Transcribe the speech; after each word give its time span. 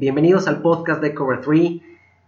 Bienvenidos 0.00 0.46
al 0.46 0.62
podcast 0.62 1.00
de 1.02 1.12
Cover 1.12 1.40
3. 1.40 1.80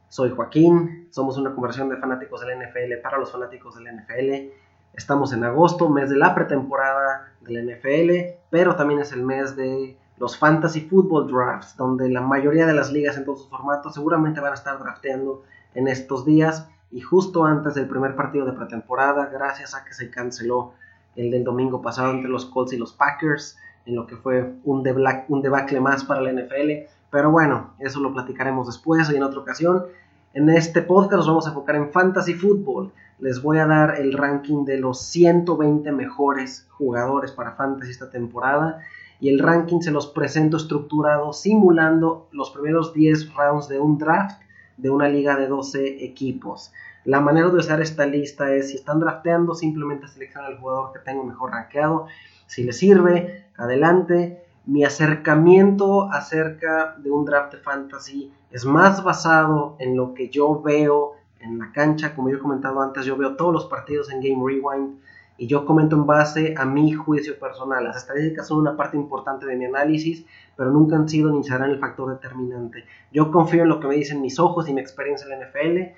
Soy 0.08 0.30
Joaquín, 0.30 1.06
somos 1.12 1.38
una 1.38 1.54
conversión 1.54 1.88
de 1.88 1.98
fanáticos 1.98 2.40
del 2.40 2.58
NFL 2.58 3.00
para 3.00 3.16
los 3.16 3.30
fanáticos 3.30 3.76
del 3.76 3.94
NFL. 3.94 4.52
Estamos 4.92 5.32
en 5.32 5.44
agosto, 5.44 5.88
mes 5.88 6.10
de 6.10 6.16
la 6.16 6.34
pretemporada 6.34 7.32
del 7.42 7.64
NFL, 7.64 8.40
pero 8.50 8.74
también 8.74 8.98
es 8.98 9.12
el 9.12 9.22
mes 9.22 9.54
de 9.54 9.96
los 10.18 10.36
Fantasy 10.36 10.80
Football 10.80 11.30
Drafts, 11.30 11.76
donde 11.76 12.08
la 12.08 12.22
mayoría 12.22 12.66
de 12.66 12.74
las 12.74 12.90
ligas 12.90 13.16
en 13.16 13.24
todos 13.24 13.42
sus 13.42 13.50
formatos 13.50 13.94
seguramente 13.94 14.40
van 14.40 14.50
a 14.50 14.56
estar 14.56 14.76
drafteando 14.80 15.44
en 15.76 15.86
estos 15.86 16.24
días 16.24 16.68
y 16.90 17.02
justo 17.02 17.44
antes 17.44 17.76
del 17.76 17.86
primer 17.86 18.16
partido 18.16 18.46
de 18.46 18.52
pretemporada, 18.52 19.26
gracias 19.26 19.76
a 19.76 19.84
que 19.84 19.94
se 19.94 20.10
canceló 20.10 20.72
el 21.14 21.30
del 21.30 21.44
domingo 21.44 21.80
pasado 21.80 22.10
entre 22.10 22.30
los 22.30 22.46
Colts 22.46 22.72
y 22.72 22.78
los 22.78 22.92
Packers, 22.92 23.56
en 23.86 23.94
lo 23.94 24.08
que 24.08 24.16
fue 24.16 24.54
un, 24.64 24.82
debacle 24.82 25.80
más 25.80 26.02
para 26.02 26.20
la 26.20 26.32
NFL 26.32 26.98
pero 27.10 27.30
bueno, 27.30 27.74
eso 27.78 28.00
lo 28.00 28.12
platicaremos 28.12 28.66
después 28.66 29.10
y 29.10 29.16
en 29.16 29.22
otra 29.22 29.40
ocasión. 29.40 29.86
En 30.32 30.48
este 30.48 30.80
podcast 30.82 31.16
nos 31.16 31.26
vamos 31.26 31.46
a 31.46 31.48
enfocar 31.50 31.74
en 31.74 31.90
fantasy 31.90 32.34
football. 32.34 32.92
Les 33.18 33.42
voy 33.42 33.58
a 33.58 33.66
dar 33.66 33.96
el 33.98 34.12
ranking 34.12 34.64
de 34.64 34.78
los 34.78 35.00
120 35.02 35.90
mejores 35.90 36.68
jugadores 36.70 37.32
para 37.32 37.56
fantasy 37.56 37.90
esta 37.90 38.10
temporada. 38.10 38.80
Y 39.18 39.28
el 39.28 39.40
ranking 39.40 39.80
se 39.80 39.90
los 39.90 40.06
presento 40.06 40.56
estructurado 40.56 41.32
simulando 41.32 42.28
los 42.30 42.50
primeros 42.50 42.94
10 42.94 43.34
rounds 43.34 43.68
de 43.68 43.80
un 43.80 43.98
draft 43.98 44.40
de 44.76 44.90
una 44.90 45.08
liga 45.08 45.36
de 45.36 45.48
12 45.48 46.04
equipos. 46.04 46.72
La 47.04 47.20
manera 47.20 47.48
de 47.48 47.56
usar 47.56 47.80
esta 47.80 48.06
lista 48.06 48.52
es 48.52 48.70
si 48.70 48.76
están 48.76 49.00
drafteando, 49.00 49.54
simplemente 49.54 50.06
seleccionan 50.06 50.52
el 50.52 50.58
jugador 50.58 50.92
que 50.92 51.00
tengo 51.00 51.24
mejor 51.24 51.50
rankeado. 51.50 52.06
Si 52.46 52.62
les 52.62 52.78
sirve, 52.78 53.46
adelante 53.56 54.44
mi 54.70 54.84
acercamiento 54.84 56.08
acerca 56.12 56.94
de 56.98 57.10
un 57.10 57.24
draft 57.24 57.54
de 57.54 57.58
fantasy 57.58 58.32
es 58.52 58.64
más 58.64 59.02
basado 59.02 59.74
en 59.80 59.96
lo 59.96 60.14
que 60.14 60.28
yo 60.28 60.62
veo 60.62 61.14
en 61.40 61.58
la 61.58 61.72
cancha. 61.72 62.14
Como 62.14 62.30
yo 62.30 62.36
he 62.36 62.40
comentado 62.40 62.80
antes, 62.80 63.04
yo 63.04 63.16
veo 63.16 63.34
todos 63.34 63.52
los 63.52 63.66
partidos 63.66 64.12
en 64.12 64.20
Game 64.20 64.40
Rewind 64.40 65.00
y 65.38 65.48
yo 65.48 65.66
comento 65.66 65.96
en 65.96 66.06
base 66.06 66.54
a 66.56 66.64
mi 66.66 66.92
juicio 66.92 67.36
personal. 67.36 67.82
Las 67.82 67.96
estadísticas 67.96 68.46
son 68.46 68.58
una 68.58 68.76
parte 68.76 68.96
importante 68.96 69.44
de 69.44 69.56
mi 69.56 69.64
análisis, 69.64 70.24
pero 70.56 70.70
nunca 70.70 70.94
han 70.94 71.08
sido 71.08 71.32
ni 71.32 71.42
serán 71.42 71.70
el 71.70 71.80
factor 71.80 72.08
determinante. 72.12 72.84
Yo 73.12 73.32
confío 73.32 73.64
en 73.64 73.70
lo 73.70 73.80
que 73.80 73.88
me 73.88 73.96
dicen 73.96 74.20
mis 74.20 74.38
ojos 74.38 74.68
y 74.68 74.72
mi 74.72 74.80
experiencia 74.80 75.26
en 75.26 75.40
la 75.40 75.46
NFL. 75.46 75.96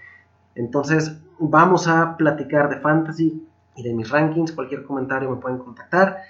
Entonces, 0.54 1.20
vamos 1.38 1.88
a 1.88 2.16
platicar 2.16 2.70
de 2.70 2.76
fantasy 2.76 3.46
y 3.76 3.82
de 3.82 3.92
mis 3.92 4.08
rankings. 4.08 4.52
Cualquier 4.52 4.84
comentario 4.84 5.28
me 5.28 5.36
pueden 5.36 5.58
contactar 5.58 6.22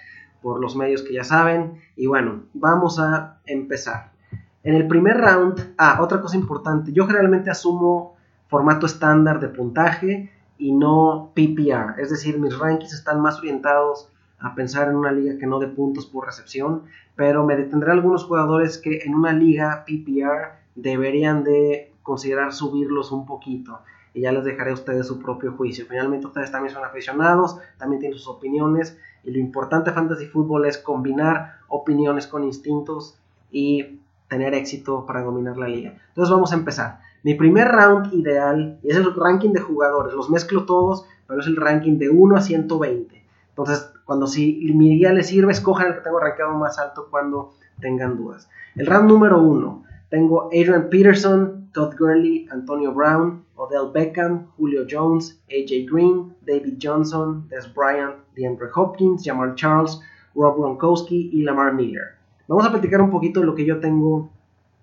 por 0.43 0.61
los 0.61 0.77
medios 0.77 1.03
que 1.03 1.15
ya 1.15 1.25
saben. 1.25 1.81
Y 1.97 2.07
bueno, 2.07 2.45
vamos 2.55 2.98
a 2.98 3.39
empezar. 3.47 4.12
En 4.65 4.75
el 4.75 4.87
primer 4.87 5.17
round, 5.17 5.75
ah, 5.79 5.98
otra 6.01 6.21
cosa 6.21 6.37
importante, 6.37 6.93
yo 6.93 7.07
generalmente 7.07 7.51
asumo 7.51 8.17
formato 8.48 8.87
estándar 8.87 9.41
de 9.41 9.48
puntaje 9.48 10.31
y 10.59 10.73
no 10.73 11.33
PPR, 11.35 12.01
es 12.01 12.11
decir, 12.11 12.39
mis 12.39 12.57
rankings 12.57 12.93
están 12.93 13.20
más 13.20 13.39
orientados 13.39 14.13
a 14.39 14.55
pensar 14.55 14.89
en 14.89 14.97
una 14.97 15.11
liga 15.11 15.39
que 15.39 15.47
no 15.47 15.59
de 15.59 15.69
puntos 15.69 16.07
por 16.07 16.27
recepción, 16.27 16.83
pero 17.17 17.45
me 17.45 17.57
detendré 17.57 17.91
algunos 17.91 18.25
jugadores 18.25 18.79
que 18.79 19.01
en 19.05 19.15
una 19.15 19.33
liga 19.33 19.85
PPR 19.87 20.53
deberían 20.75 21.43
de 21.45 21.93
considerar 22.03 22.53
subirlos 22.53 23.11
un 23.11 23.27
poquito 23.27 23.81
y 24.14 24.22
ya 24.22 24.32
les 24.32 24.44
dejaré 24.44 24.70
a 24.70 24.74
ustedes 24.74 25.06
su 25.06 25.20
propio 25.20 25.52
juicio. 25.52 25.86
Finalmente 25.88 26.27
ustedes 26.27 26.50
también 26.50 26.74
son 26.74 26.84
aficionados, 26.84 27.58
también 27.78 28.00
tienen 28.00 28.18
sus 28.18 28.28
opiniones 28.28 28.98
y 29.24 29.30
lo 29.30 29.38
importante 29.38 29.91
de 29.91 29.94
Fantasy 29.94 30.27
Football 30.27 30.66
es 30.66 30.78
combinar 30.78 31.58
opiniones 31.68 32.27
con 32.27 32.44
instintos 32.44 33.18
y 33.50 34.00
tener 34.28 34.55
éxito 34.55 35.05
para 35.06 35.22
dominar 35.22 35.56
la 35.56 35.68
liga. 35.68 35.94
Entonces 36.08 36.33
vamos 36.33 36.52
a 36.52 36.56
empezar. 36.56 37.00
Mi 37.22 37.34
primer 37.34 37.68
round 37.68 38.12
ideal 38.14 38.78
es 38.83 38.96
el 38.96 39.14
ranking 39.14 39.50
de 39.50 39.60
jugadores, 39.60 40.14
los 40.14 40.28
mezclo 40.28 40.64
todos, 40.64 41.06
pero 41.27 41.40
es 41.40 41.46
el 41.46 41.56
ranking 41.56 41.98
de 41.98 42.08
1 42.08 42.36
a 42.36 42.40
120. 42.40 43.22
Entonces, 43.51 43.92
cuando 44.05 44.27
si 44.27 44.72
mi 44.74 44.96
guía 44.98 45.12
les 45.12 45.28
sirve, 45.28 45.52
escojan 45.52 45.89
el 45.89 45.95
que 45.95 46.01
tengo 46.01 46.18
rankeado 46.18 46.55
más 46.55 46.78
alto 46.78 47.08
cuando 47.11 47.52
tengan 47.80 48.17
dudas. 48.17 48.48
El 48.74 48.86
round 48.86 49.08
número 49.08 49.40
1, 49.40 49.84
tengo 50.08 50.46
Adrian 50.46 50.89
Peterson, 50.90 51.61
Todd 51.72 51.96
Gurley, 51.96 52.48
Antonio 52.50 52.92
Brown, 52.92 53.44
Odell 53.56 53.90
Beckham, 53.92 54.46
Julio 54.58 54.84
Jones, 54.88 55.40
AJ 55.50 55.86
Green, 55.90 56.34
David 56.46 56.78
Johnson, 56.78 57.48
Des 57.48 57.66
Bryant, 57.74 58.16
DeAndre 58.36 58.68
Hopkins, 58.74 59.22
Jamal 59.24 59.55
Charles, 59.55 60.00
Rob 60.34 60.56
Gronkowski 60.56 61.30
y 61.33 61.42
Lamar 61.42 61.74
Miller. 61.74 62.16
Vamos 62.48 62.66
a 62.66 62.70
platicar 62.70 63.00
un 63.00 63.10
poquito 63.10 63.40
de 63.40 63.46
lo 63.46 63.55
que 63.55 63.64
yo 63.64 63.80
tengo 63.80 64.30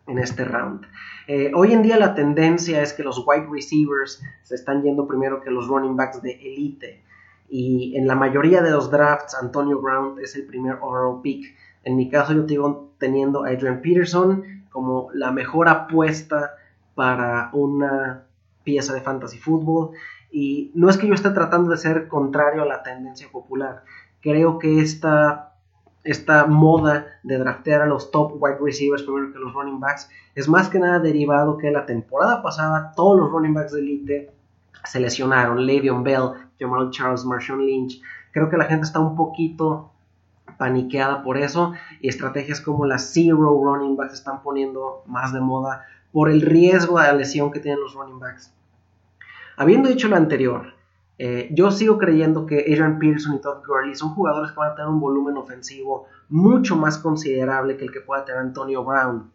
en 0.07 0.17
este 0.17 0.44
round. 0.44 0.85
Eh, 1.27 1.51
hoy 1.53 1.73
en 1.73 1.83
día 1.83 1.97
la 1.97 2.16
tendencia 2.16 2.81
es 2.81 2.94
que 2.94 3.03
los 3.03 3.23
wide 3.25 3.47
receivers 3.51 4.21
se 4.44 4.56
están 4.56 4.81
yendo 4.81 5.07
primero 5.07 5.41
que 5.41 5.51
los 5.51 5.67
running 5.67 5.95
backs 5.95 6.21
de 6.21 6.31
elite. 6.31 7.03
Y 7.50 7.95
en 7.95 8.07
la 8.07 8.16
mayoría 8.16 8.61
de 8.61 8.71
los 8.71 8.89
drafts, 8.89 9.35
Antonio 9.35 9.79
Brown 9.79 10.19
es 10.21 10.35
el 10.35 10.45
primer 10.45 10.77
overall 10.81 11.21
pick. 11.21 11.56
En 11.83 11.95
mi 11.95 12.09
caso, 12.09 12.33
yo 12.33 12.47
sigo 12.47 12.89
teniendo 12.97 13.45
a 13.45 13.50
Adrian 13.50 13.81
Peterson 13.81 14.44
como 14.71 15.09
la 15.13 15.31
mejor 15.31 15.67
apuesta 15.67 16.56
para 17.00 17.50
una 17.54 18.26
pieza 18.66 18.94
de 18.94 19.00
fantasy 19.00 19.38
fútbol. 19.38 19.92
Y 20.34 20.70
no 20.76 20.90
es 20.90 20.98
que 20.98 21.08
yo 21.08 21.14
esté 21.14 21.30
tratando 21.30 21.72
de 21.72 21.78
ser 21.78 22.10
contrario 22.10 22.64
a 22.64 22.66
la 22.66 22.84
tendencia 22.84 23.30
popular. 23.32 23.86
Creo 24.20 24.60
que 24.60 24.82
esta, 24.82 25.54
esta 26.04 26.46
moda 26.46 27.06
de 27.24 27.38
draftear 27.38 27.84
a 27.84 27.86
los 27.86 28.12
top 28.12 28.34
wide 28.44 28.58
receivers 28.62 29.04
primero 29.04 29.32
que 29.32 29.40
los 29.40 29.54
running 29.54 29.80
backs 29.80 30.10
es 30.36 30.50
más 30.50 30.68
que 30.68 30.78
nada 30.78 31.00
derivado 31.00 31.58
que 31.58 31.72
la 31.72 31.86
temporada 31.86 32.44
pasada 32.44 32.92
todos 32.98 33.18
los 33.18 33.31
running 33.31 33.54
backs 33.54 33.72
de 33.72 33.80
elite 33.80 34.34
se 34.84 35.00
lesionaron. 35.00 35.66
Le'Veon 35.66 36.04
Bell, 36.04 36.31
Jamal 36.60 36.90
Charles, 36.92 37.24
Marshawn 37.24 37.66
Lynch. 37.66 38.02
Creo 38.34 38.50
que 38.50 38.58
la 38.58 38.66
gente 38.66 38.86
está 38.86 39.00
un 39.00 39.16
poquito 39.16 39.94
paniqueada 40.58 41.24
por 41.24 41.38
eso 41.38 41.72
y 42.02 42.10
estrategias 42.10 42.60
como 42.60 42.86
las 42.86 43.14
zero 43.14 43.58
running 43.64 43.96
backs 43.96 44.16
están 44.16 44.44
poniendo 44.44 45.02
más 45.08 45.31
de 45.31 45.40
moda 45.40 45.86
por 46.12 46.30
el 46.30 46.42
riesgo 46.42 47.00
de 47.00 47.08
la 47.08 47.14
lesión 47.14 47.52
que 47.52 47.59
tienen 47.59 47.81
los 47.81 47.94
running 47.94 48.20
backs. 48.20 48.53
Habiendo 49.58 49.90
dicho 49.90 50.08
lo 50.08 50.16
anterior, 50.16 50.74
eh, 51.18 51.50
yo 51.52 51.70
sigo 51.72 51.97
creyendo 51.97 52.46
que 52.46 52.59
Adrian 52.59 52.97
Pearson 52.97 53.36
y 53.36 53.42
Todd 53.42 53.66
Gurley 53.66 53.94
son 53.94 54.14
jugadores 54.16 54.52
que 54.52 54.59
van 54.59 54.72
a 54.72 54.75
tener 54.75 54.90
un 54.90 55.00
volumen 55.00 55.36
ofensivo 55.38 56.08
mucho 56.30 56.78
más 56.78 56.98
considerable 56.98 57.75
que 57.75 57.86
el 57.86 57.92
que 57.92 58.00
pueda 58.00 58.24
tener 58.24 58.40
Antonio 58.40 58.84
Brown. 58.84 59.30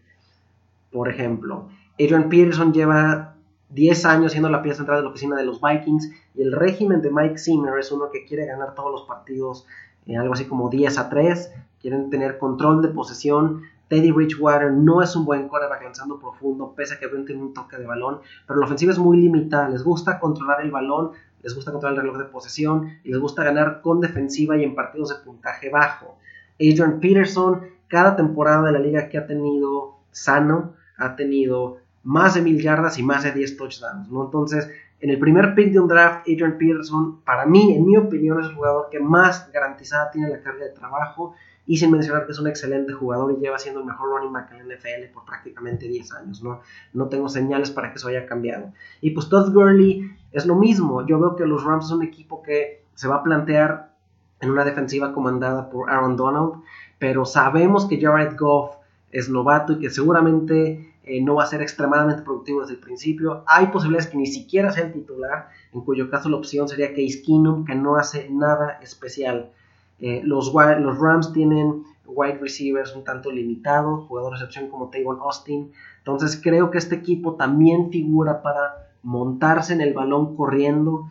Por 0.91 1.11
ejemplo, 1.11 1.69
Adrian 1.95 2.29
Pearson 2.29 2.73
lleva 2.73 3.35
10 3.69 4.05
años 4.07 4.33
siendo 4.33 4.49
la 4.49 4.63
pieza 4.63 4.79
central 4.79 4.99
de 4.99 5.05
la 5.05 5.11
oficina 5.11 5.37
de 5.37 5.45
los 5.45 5.61
Vikings 5.61 6.11
y 6.35 6.43
el 6.43 6.53
régimen 6.53 7.03
de 7.03 7.11
Mike 7.11 7.39
Zimmer 7.39 7.79
es 7.79 7.93
uno 7.93 8.11
que 8.11 8.25
quiere 8.25 8.47
ganar 8.47 8.75
todos 8.75 8.91
los 8.91 9.03
partidos 9.03 9.67
eh, 10.07 10.17
algo 10.17 10.35
así 10.35 10.45
como 10.45 10.69
10 10.69 10.99
a 10.99 11.09
3, 11.09 11.53
quieren 11.81 12.11
tener 12.11 12.39
control 12.39 12.83
de 12.83 12.89
posesión. 12.89 13.63
Teddy 13.95 14.11
Bridgewater 14.11 14.73
no 14.73 15.03
es 15.03 15.15
un 15.15 15.25
buen 15.25 15.47
quarterback 15.47 15.85
lanzando 15.85 16.19
profundo, 16.19 16.75
pese 16.75 16.95
a 16.95 16.99
que 16.99 17.07
tiene 17.07 17.41
un 17.41 17.55
toque 17.55 17.77
de 17.77 17.87
balón, 17.87 18.19
pero 18.45 18.59
la 18.59 18.67
ofensiva 18.67 18.91
es 18.91 18.99
muy 18.99 19.21
limitada, 19.21 19.69
les 19.69 19.85
gusta 19.85 20.19
controlar 20.19 20.63
el 20.63 20.73
balón, 20.73 21.13
les 21.45 21.55
gusta 21.55 21.71
controlar 21.71 21.99
el 21.99 22.03
reloj 22.03 22.19
de 22.19 22.25
posesión 22.25 22.99
y 23.05 23.11
les 23.13 23.21
gusta 23.21 23.45
ganar 23.45 23.83
con 23.83 24.01
defensiva 24.01 24.57
y 24.57 24.65
en 24.65 24.75
partidos 24.75 25.11
de 25.11 25.25
puntaje 25.25 25.71
bajo. 25.71 26.19
Adrian 26.55 26.99
Peterson, 26.99 27.61
cada 27.87 28.17
temporada 28.17 28.63
de 28.63 28.73
la 28.73 28.81
liga 28.81 29.09
que 29.09 29.17
ha 29.17 29.29
tenido 29.29 29.95
sano, 30.11 30.75
ha 30.97 31.15
tenido 31.15 31.79
más 32.03 32.35
de 32.35 32.43
mil 32.43 32.61
yardas 32.61 32.99
y 32.99 33.05
más 33.05 33.23
de 33.23 33.31
10 33.31 33.57
touchdowns, 33.57 34.11
¿no? 34.11 34.25
Entonces, 34.25 34.69
en 34.99 35.11
el 35.11 35.21
primer 35.21 35.55
pick 35.55 35.73
de 35.73 35.79
un 35.79 35.87
draft, 35.87 36.23
Adrian 36.23 36.59
Peterson, 36.59 37.21
para 37.21 37.47
mí, 37.47 37.77
en 37.77 37.87
mi 37.87 37.97
opinión, 37.97 38.41
es 38.41 38.49
el 38.49 38.55
jugador 38.55 38.89
que 38.91 38.99
más 38.99 39.53
garantizada 39.53 40.11
tiene 40.11 40.31
la 40.31 40.41
carga 40.41 40.65
de 40.65 40.71
trabajo. 40.71 41.37
Y 41.67 41.79
sin 41.79 41.91
mencionar 41.91 42.27
que 42.27 42.33
es 42.33 42.39
un 42.39 42.47
excelente 42.47 42.93
jugador 42.93 43.33
y 43.33 43.41
lleva 43.41 43.59
siendo 43.59 43.81
el 43.81 43.87
mejor 43.87 44.11
running 44.11 44.33
back 44.33 44.53
en 44.53 44.69
la 44.69 44.75
NFL 44.75 45.13
por 45.15 45.25
prácticamente 45.25 45.89
10 45.89 46.13
años. 46.13 46.43
No, 46.43 46.61
no 46.93 47.09
tengo 47.09 47.29
señales 47.29 47.71
para 47.71 47.91
que 47.91 47.97
eso 47.97 48.09
haya 48.09 48.27
cambiado. 48.27 48.73
Y 49.01 49.11
pues 49.11 49.29
Todd 49.29 49.53
Gurley 49.53 50.11
es 50.33 50.45
lo 50.47 50.57
mismo. 50.57 51.07
Yo 51.07 51.19
veo 51.19 51.37
que 51.37 51.47
los 51.47 51.65
Rams 51.65 51.89
son 51.89 51.99
un 51.99 52.05
equipo 52.05 52.43
que 52.43 52.85
se 52.95 53.09
va 53.09 53.17
a 53.17 53.23
plantear 53.23 53.95
en 54.41 54.51
una 54.51 54.65
defensiva 54.65 55.13
comandada 55.13 55.71
por 55.71 55.91
Aaron 55.91 56.17
Donald. 56.17 56.63
Pero 56.99 57.25
sabemos 57.25 57.87
que 57.87 58.01
Jared 58.01 58.37
Goff 58.39 58.77
es 59.11 59.29
novato 59.29 59.73
y 59.73 59.79
que 59.79 59.91
seguramente 59.91 60.95
eh, 61.05 61.23
no 61.23 61.35
va 61.35 61.45
a 61.45 61.47
ser 61.47 61.61
extremadamente 61.61 62.23
productivo 62.23 62.63
desde 62.63 62.75
el 62.75 62.81
principio. 62.81 63.45
Hay 63.47 63.67
posibilidades 63.67 64.11
que 64.11 64.17
ni 64.17 64.27
siquiera 64.27 64.73
sea 64.73 64.85
el 64.85 64.93
titular, 64.93 65.49
en 65.73 65.83
cuyo 65.83 66.09
caso 66.11 66.29
la 66.29 66.37
opción 66.37 66.69
sería 66.69 66.89
Case 66.89 67.23
Keenum, 67.25 67.65
que 67.65 67.75
no 67.75 67.97
hace 67.97 68.29
nada 68.31 68.79
especial. 68.83 69.53
Eh, 70.01 70.23
los, 70.25 70.53
los 70.53 70.99
Rams 70.99 71.33
tienen 71.33 71.85
wide 72.07 72.39
receivers 72.39 72.95
un 72.95 73.05
tanto 73.05 73.31
limitados, 73.31 74.07
jugadores 74.07 74.41
de 74.41 74.47
opción 74.47 74.69
como 74.69 74.91
Tavon 74.91 75.19
Austin. 75.21 75.73
Entonces 75.99 76.41
creo 76.43 76.71
que 76.71 76.79
este 76.79 76.97
equipo 76.97 77.35
también 77.35 77.91
figura 77.91 78.43
para 78.43 78.91
montarse 79.03 79.73
en 79.73 79.81
el 79.81 79.95
balón 79.95 80.37
corriendo, 80.37 81.11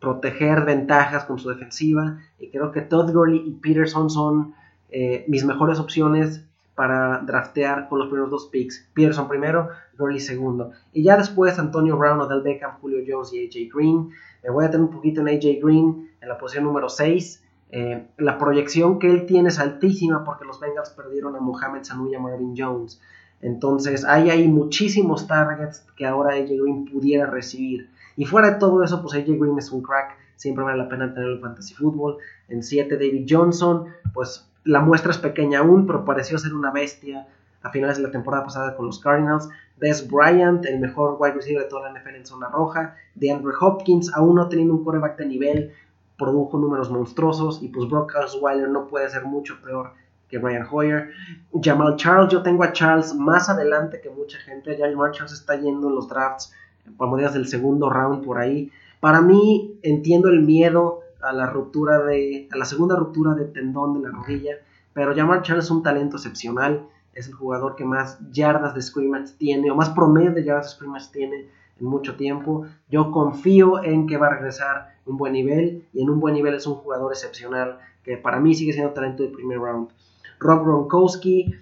proteger 0.00 0.64
ventajas 0.64 1.24
con 1.24 1.38
su 1.38 1.48
defensiva. 1.48 2.18
Y 2.38 2.48
creo 2.48 2.72
que 2.72 2.80
Todd 2.80 3.12
Gurley 3.12 3.42
y 3.46 3.52
Peterson 3.52 4.10
son 4.10 4.54
eh, 4.90 5.24
mis 5.28 5.44
mejores 5.44 5.78
opciones 5.78 6.44
para 6.74 7.18
draftear 7.18 7.88
con 7.88 7.98
los 7.98 8.08
primeros 8.08 8.30
dos 8.30 8.46
picks. 8.46 8.88
Peterson 8.94 9.28
primero, 9.28 9.68
Gurley 9.98 10.20
segundo. 10.20 10.72
Y 10.92 11.02
ya 11.02 11.16
después 11.16 11.58
Antonio 11.58 11.96
Brown, 11.96 12.20
Odell 12.20 12.42
Beckham, 12.42 12.78
Julio 12.80 13.04
Jones 13.06 13.32
y 13.32 13.46
AJ 13.46 13.74
Green. 13.74 14.10
Me 14.42 14.50
voy 14.50 14.64
a 14.64 14.70
tener 14.70 14.86
un 14.86 14.92
poquito 14.92 15.20
en 15.20 15.28
AJ 15.28 15.62
Green 15.62 16.10
en 16.20 16.28
la 16.28 16.38
posición 16.38 16.64
número 16.64 16.88
6. 16.88 17.41
Eh, 17.74 18.06
la 18.18 18.36
proyección 18.36 18.98
que 18.98 19.10
él 19.10 19.24
tiene 19.24 19.48
es 19.48 19.58
altísima 19.58 20.24
porque 20.24 20.44
los 20.44 20.60
Bengals 20.60 20.90
perdieron 20.90 21.34
a 21.36 21.40
Mohamed 21.40 21.82
Sanu 21.84 22.06
y 22.10 22.14
a 22.14 22.20
Marvin 22.20 22.54
Jones. 22.56 23.00
Entonces 23.40 24.04
hay 24.04 24.28
ahí 24.28 24.46
muchísimos 24.46 25.26
targets 25.26 25.84
que 25.96 26.06
ahora 26.06 26.34
AJ 26.34 26.48
Green 26.48 26.84
pudiera 26.84 27.26
recibir. 27.26 27.88
Y 28.16 28.26
fuera 28.26 28.50
de 28.50 28.58
todo 28.58 28.84
eso, 28.84 29.00
pues 29.00 29.14
AJ 29.14 29.38
Green 29.38 29.58
es 29.58 29.72
un 29.72 29.82
crack. 29.82 30.16
Siempre 30.36 30.64
vale 30.64 30.76
la 30.76 30.88
pena 30.88 31.14
tenerlo 31.14 31.36
en 31.36 31.40
fantasy 31.40 31.72
football. 31.72 32.18
En 32.48 32.62
7 32.62 32.94
David 32.94 33.26
Johnson, 33.28 33.86
pues 34.12 34.46
la 34.64 34.80
muestra 34.80 35.10
es 35.10 35.18
pequeña 35.18 35.60
aún, 35.60 35.86
pero 35.86 36.04
pareció 36.04 36.38
ser 36.38 36.52
una 36.52 36.70
bestia 36.70 37.26
a 37.62 37.70
finales 37.70 37.96
de 37.96 38.02
la 38.02 38.10
temporada 38.10 38.44
pasada 38.44 38.76
con 38.76 38.84
los 38.84 39.00
Cardinals. 39.00 39.48
Des 39.80 40.06
Bryant, 40.08 40.66
el 40.66 40.78
mejor 40.78 41.16
wide 41.18 41.34
receiver 41.34 41.62
de 41.62 41.68
toda 41.70 41.90
la 41.90 41.98
NFL 41.98 42.16
en 42.16 42.26
zona 42.26 42.48
roja. 42.50 42.96
De 43.14 43.32
Andrew 43.32 43.54
Hopkins, 43.58 44.12
aún 44.14 44.36
no 44.36 44.48
teniendo 44.48 44.74
un 44.74 44.84
coreback 44.84 45.16
de 45.16 45.26
nivel, 45.26 45.72
produjo 46.18 46.58
números 46.58 46.90
monstruosos. 46.90 47.62
Y 47.62 47.68
pues 47.68 47.88
Brock 47.88 48.14
Osweiler 48.16 48.68
no 48.68 48.86
puede 48.86 49.08
ser 49.08 49.24
mucho 49.24 49.60
peor 49.62 49.92
que 50.28 50.38
Brian 50.38 50.66
Hoyer. 50.70 51.10
Jamal 51.62 51.96
Charles, 51.96 52.32
yo 52.32 52.42
tengo 52.42 52.64
a 52.64 52.72
Charles 52.72 53.14
más 53.14 53.48
adelante 53.50 54.00
que 54.00 54.10
mucha 54.10 54.38
gente. 54.38 54.78
Jamal 54.78 55.12
Charles 55.12 55.32
está 55.32 55.56
yendo 55.56 55.88
en 55.88 55.94
los 55.94 56.08
drafts, 56.08 56.54
como 56.96 57.16
digas, 57.16 57.34
del 57.34 57.46
segundo 57.46 57.90
round 57.90 58.24
por 58.24 58.38
ahí. 58.38 58.70
Para 58.98 59.20
mí, 59.20 59.78
entiendo 59.82 60.28
el 60.28 60.42
miedo 60.42 61.00
a 61.20 61.32
la 61.32 61.46
ruptura 61.46 62.00
de, 62.00 62.48
a 62.50 62.56
la 62.56 62.64
segunda 62.64 62.96
ruptura 62.96 63.34
de 63.34 63.44
tendón 63.44 63.94
de 63.94 64.08
la 64.08 64.14
rodilla, 64.14 64.56
pero 64.92 65.14
Jamal 65.14 65.42
Charles 65.42 65.66
es 65.66 65.70
un 65.70 65.82
talento 65.82 66.16
excepcional, 66.16 66.86
es 67.14 67.28
el 67.28 67.34
jugador 67.34 67.76
que 67.76 67.84
más 67.84 68.18
yardas 68.30 68.74
de 68.74 68.82
scrimmage 68.82 69.34
tiene, 69.38 69.70
o 69.70 69.74
más 69.74 69.90
promedio 69.90 70.32
de 70.32 70.44
yardas 70.44 70.66
de 70.66 70.76
scrimmage 70.76 71.12
tiene 71.12 71.48
en 71.80 71.86
mucho 71.86 72.16
tiempo. 72.16 72.66
Yo 72.88 73.10
confío 73.10 73.82
en 73.82 74.06
que 74.06 74.16
va 74.16 74.28
a 74.28 74.36
regresar 74.36 74.91
un 75.06 75.16
buen 75.16 75.32
nivel, 75.32 75.86
y 75.92 76.02
en 76.02 76.10
un 76.10 76.20
buen 76.20 76.34
nivel 76.34 76.54
es 76.54 76.66
un 76.66 76.74
jugador 76.74 77.12
excepcional, 77.12 77.78
que 78.02 78.16
para 78.16 78.40
mí 78.40 78.54
sigue 78.54 78.72
siendo 78.72 78.92
talento 78.92 79.22
de 79.22 79.30
primer 79.30 79.58
round. 79.58 79.88
Rob 80.38 80.64
Gronkowski, 80.64 81.54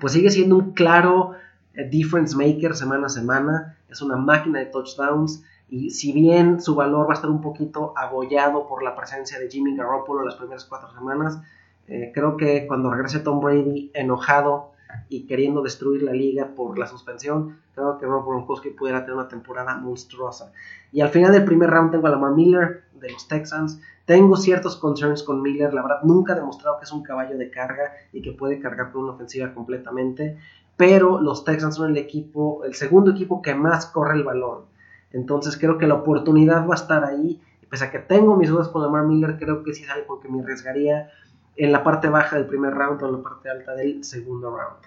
pues 0.00 0.12
sigue 0.12 0.30
siendo 0.30 0.56
un 0.56 0.72
claro 0.72 1.32
eh, 1.74 1.88
difference 1.88 2.36
maker 2.36 2.74
semana 2.74 3.06
a 3.06 3.10
semana, 3.10 3.76
es 3.88 4.02
una 4.02 4.16
máquina 4.16 4.58
de 4.58 4.66
touchdowns, 4.66 5.44
y 5.70 5.90
si 5.90 6.12
bien 6.12 6.60
su 6.60 6.74
valor 6.74 7.06
va 7.06 7.12
a 7.12 7.14
estar 7.14 7.30
un 7.30 7.42
poquito 7.42 7.92
abollado 7.96 8.66
por 8.66 8.82
la 8.82 8.96
presencia 8.96 9.38
de 9.38 9.50
Jimmy 9.50 9.76
Garoppolo 9.76 10.24
las 10.24 10.36
primeras 10.36 10.64
cuatro 10.64 10.90
semanas, 10.92 11.40
eh, 11.86 12.10
creo 12.14 12.36
que 12.36 12.66
cuando 12.66 12.90
regrese 12.90 13.20
Tom 13.20 13.40
Brady 13.40 13.90
enojado 13.94 14.72
y 15.08 15.26
queriendo 15.26 15.62
destruir 15.62 16.02
la 16.02 16.12
liga 16.12 16.54
por 16.54 16.78
la 16.78 16.86
suspensión, 16.86 17.58
creo 17.74 17.98
que 17.98 18.06
Rob 18.06 18.26
Gronkowski 18.26 18.70
pudiera 18.70 19.00
tener 19.00 19.16
una 19.16 19.28
temporada 19.28 19.76
monstruosa. 19.76 20.52
Y 20.92 21.00
al 21.00 21.10
final 21.10 21.32
del 21.32 21.44
primer 21.44 21.70
round 21.70 21.90
tengo 21.90 22.06
a 22.06 22.10
Lamar 22.10 22.34
Miller 22.34 22.84
de 23.00 23.10
los 23.10 23.28
Texans. 23.28 23.80
Tengo 24.04 24.36
ciertos 24.36 24.76
concerns 24.76 25.22
con 25.22 25.42
Miller, 25.42 25.72
la 25.74 25.82
verdad 25.82 26.02
nunca 26.02 26.32
ha 26.32 26.36
demostrado 26.36 26.78
que 26.78 26.84
es 26.84 26.92
un 26.92 27.02
caballo 27.02 27.36
de 27.36 27.50
carga 27.50 27.92
y 28.12 28.22
que 28.22 28.32
puede 28.32 28.58
cargar 28.60 28.90
con 28.90 29.04
una 29.04 29.12
ofensiva 29.12 29.52
completamente, 29.52 30.38
pero 30.76 31.20
los 31.20 31.44
Texans 31.44 31.76
son 31.76 31.90
el 31.90 31.96
equipo, 31.96 32.64
el 32.64 32.74
segundo 32.74 33.10
equipo 33.10 33.42
que 33.42 33.54
más 33.54 33.86
corre 33.86 34.14
el 34.14 34.24
balón. 34.24 34.64
Entonces 35.10 35.56
creo 35.56 35.78
que 35.78 35.86
la 35.86 35.94
oportunidad 35.94 36.66
va 36.66 36.74
a 36.74 36.76
estar 36.76 37.04
ahí. 37.04 37.40
Y 37.62 37.66
pese 37.66 37.84
a 37.84 37.90
que 37.90 37.98
tengo 37.98 38.36
mis 38.36 38.48
dudas 38.48 38.68
con 38.68 38.82
Lamar 38.82 39.04
Miller, 39.04 39.38
creo 39.38 39.62
que 39.62 39.74
sí 39.74 39.82
es 39.82 39.90
algo 39.90 40.20
que 40.20 40.28
me 40.28 40.40
arriesgaría 40.40 41.10
en 41.58 41.72
la 41.72 41.82
parte 41.82 42.08
baja 42.08 42.36
del 42.36 42.46
primer 42.46 42.72
round 42.72 43.02
o 43.02 43.06
en 43.06 43.12
la 43.12 43.22
parte 43.22 43.50
alta 43.50 43.74
del 43.74 44.04
segundo 44.04 44.56
round. 44.56 44.78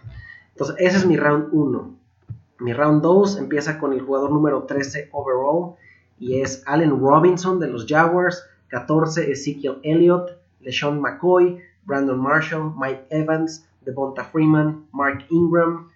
Entonces 0.52 0.76
ese 0.80 0.98
es 0.98 1.06
mi 1.06 1.18
round 1.18 1.50
1. 1.52 1.96
Mi 2.60 2.74
round 2.74 3.02
2 3.02 3.38
empieza 3.38 3.78
con 3.78 3.94
el 3.94 4.02
jugador 4.02 4.32
número 4.32 4.64
13 4.64 5.10
overall 5.12 5.76
y 6.18 6.40
es 6.42 6.64
Allen 6.66 7.00
Robinson 7.00 7.60
de 7.60 7.68
los 7.68 7.86
Jaguars, 7.88 8.46
14 8.70 9.32
Ezekiel 9.32 9.80
Elliott, 9.84 10.32
LeSean 10.62 11.02
McCoy, 11.02 11.60
Brandon 11.84 12.20
Marshall, 12.20 12.74
Mike 12.78 13.06
Evans, 13.10 13.68
Devonta 13.84 14.24
Freeman, 14.24 14.86
Mark 14.94 15.26
Ingram, 15.30 15.90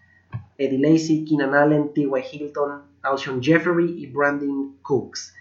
Eddie 0.57 0.80
Lacy, 0.80 1.25
Keenan 1.25 1.54
Allen, 1.54 1.94
T.Y. 1.94 2.22
Hilton, 2.22 2.81
Alshon 3.04 3.42
Jeffery 3.42 4.04
y 4.04 4.07
Brandon 4.07 4.75
Cooks. 4.81 5.36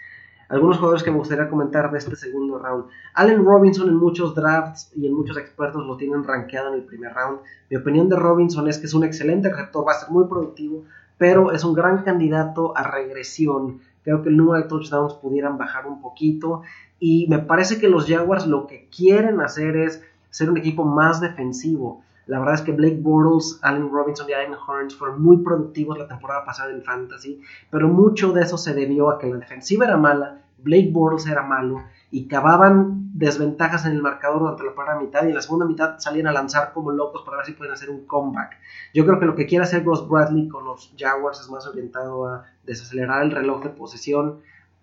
Algunos 0.49 0.77
jugadores 0.77 1.03
que 1.03 1.11
me 1.11 1.19
gustaría 1.19 1.49
comentar 1.49 1.91
de 1.91 1.99
este 1.99 2.17
segundo 2.17 2.59
round. 2.59 2.85
Allen 3.15 3.45
Robinson 3.45 3.89
en 3.89 3.97
muchos 3.97 4.35
drafts 4.35 4.93
y 4.95 5.07
en 5.07 5.15
muchos 5.15 5.37
expertos 5.37 5.87
lo 5.87 5.97
tienen 5.97 6.25
rankeado 6.25 6.69
en 6.69 6.75
el 6.75 6.83
primer 6.85 7.15
round. 7.15 7.41
Mi 7.71 7.77
opinión 7.77 8.09
de 8.09 8.17
Robinson 8.17 8.69
es 8.69 8.79
que 8.79 8.87
es 8.87 8.95
un 8.95 9.05
excelente 9.05 9.49
receptor, 9.49 9.87
va 9.87 9.93
a 9.93 10.01
ser 10.01 10.11
muy 10.11 10.27
productivo, 10.27 10.85
pero 11.17 11.53
es 11.53 11.65
un 11.65 11.75
gran 11.75 12.03
candidato 12.03 12.77
a 12.77 12.83
regresión. 12.91 13.81
Creo 14.03 14.23
que 14.23 14.29
el 14.29 14.37
número 14.37 14.63
de 14.63 14.69
touchdowns 14.69 15.15
pudieran 15.15 15.57
bajar 15.57 15.87
un 15.87 16.03
poquito 16.03 16.63
y 16.99 17.27
me 17.29 17.39
parece 17.39 17.79
que 17.79 17.89
los 17.89 18.07
Jaguars 18.07 18.47
lo 18.47 18.67
que 18.67 18.89
quieren 18.95 19.41
hacer 19.41 19.77
es 19.77 20.03
ser 20.31 20.51
un 20.51 20.59
equipo 20.59 20.85
más 20.85 21.21
defensivo. 21.21 22.03
La 22.27 22.39
verdad 22.39 22.55
es 22.55 22.63
que 22.63 22.73
Blake 22.73 23.01
Bortles, 23.01 23.59
Allen 23.63 23.91
Robinson 23.91 24.29
y 24.29 24.33
Allen 24.33 24.55
Hearns 24.55 24.97
fueron 24.97 25.23
muy 25.23 25.39
productivos 25.39 25.99
la 25.99 26.09
temporada 26.09 26.45
pasada 26.45 26.71
en 26.71 26.83
Fantasy, 26.83 27.41
pero 27.71 27.89
mucho 27.89 28.33
de 28.33 28.43
eso 28.43 28.57
se 28.57 28.75
debió 28.75 29.11
a 29.11 29.19
que 29.19 29.29
la 29.29 29.37
defensiva 29.37 29.85
era 29.85 29.97
mala, 29.97 30.41
Blake 30.59 30.91
Bortles 30.91 31.27
era 31.27 31.43
malo 31.43 31.83
y 32.11 32.27
cavaban 32.27 33.11
desventajas 33.13 33.85
en 33.87 33.93
el 33.93 34.03
marcador 34.03 34.41
durante 34.41 34.65
la 34.65 34.75
primera 34.75 34.99
mitad 34.99 35.25
y 35.25 35.29
en 35.29 35.35
la 35.35 35.43
segunda 35.43 35.67
mitad 35.67 35.99
salían 35.99 36.27
a 36.27 36.33
lanzar 36.33 36.73
como 36.73 36.91
locos 36.91 37.23
para 37.23 37.37
ver 37.37 37.47
si 37.47 37.53
pueden 37.53 37.75
hacer 37.75 37.91
un 37.91 38.07
comeback. 38.07 38.57
Yo 38.95 39.05
creo 39.05 39.21
que 39.21 39.27
lo 39.27 39.35
que 39.35 39.47
quiere 39.47 39.65
hacer 39.65 39.85
Ross 39.85 40.09
Bradley 40.09 40.49
con 40.49 40.65
los 40.65 40.95
Jaguars 40.99 41.41
es 41.41 41.51
más 41.51 41.67
orientado 41.67 42.27
a 42.27 42.45
desacelerar 42.65 43.23
el 43.23 43.31
reloj 43.31 43.63
de 43.63 43.71
posesión, 43.71 44.41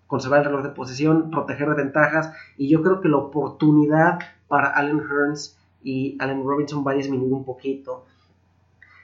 conservar 0.07 0.41
el 0.41 0.45
reloj 0.45 0.63
de 0.63 0.69
posesión, 0.69 1.31
proteger 1.31 1.69
desventajas 1.69 2.31
y 2.57 2.69
yo 2.69 2.83
creo 2.83 3.01
que 3.01 3.09
la 3.09 3.17
oportunidad 3.17 4.19
para 4.47 4.69
Allen 4.69 4.99
Hearns 4.99 5.57
y 5.83 6.17
Allen 6.19 6.43
Robinson 6.43 6.83
va 6.85 6.91
a 6.91 6.95
disminuir 6.95 7.33
un 7.33 7.45
poquito. 7.45 8.05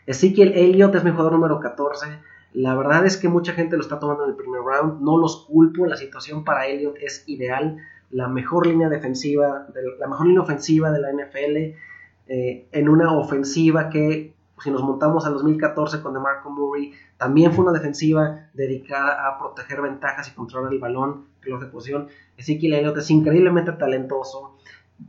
Ezekiel 0.05 0.53
Elliott 0.55 0.95
es 0.95 1.03
mi 1.03 1.11
jugador 1.11 1.33
número 1.33 1.59
14. 1.59 2.07
La 2.53 2.75
verdad 2.75 3.05
es 3.05 3.17
que 3.17 3.27
mucha 3.27 3.53
gente 3.53 3.75
lo 3.75 3.81
está 3.81 3.99
tomando 3.99 4.23
en 4.23 4.31
el 4.31 4.35
primer 4.35 4.61
round. 4.61 5.01
No 5.01 5.17
los 5.17 5.45
culpo. 5.45 5.85
La 5.85 5.97
situación 5.97 6.43
para 6.43 6.65
Elliott 6.67 6.95
es 7.01 7.23
ideal. 7.27 7.77
La 8.09 8.27
mejor 8.27 8.67
línea 8.67 8.89
defensiva, 8.89 9.67
la 9.99 10.07
mejor 10.07 10.27
línea 10.27 10.41
ofensiva 10.41 10.91
de 10.91 11.01
la 11.01 11.11
NFL. 11.11 11.75
Eh, 12.29 12.67
en 12.71 12.89
una 12.89 13.13
ofensiva 13.17 13.89
que, 13.89 14.33
si 14.63 14.71
nos 14.71 14.81
montamos 14.81 15.25
al 15.25 15.33
2014 15.33 16.01
con 16.01 16.13
DeMarco 16.13 16.49
Murray, 16.49 16.93
también 17.17 17.51
fue 17.51 17.63
una 17.63 17.73
defensiva 17.73 18.49
dedicada 18.53 19.27
a 19.27 19.37
proteger 19.39 19.81
ventajas 19.81 20.29
y 20.29 20.31
controlar 20.31 20.71
el 20.71 20.79
balón, 20.79 21.25
reloj 21.41 21.61
de 21.61 21.67
posición. 21.67 22.07
Ezekiel 22.37 22.73
Elliott 22.73 22.97
es 22.97 23.09
increíblemente 23.09 23.71
talentoso 23.73 24.56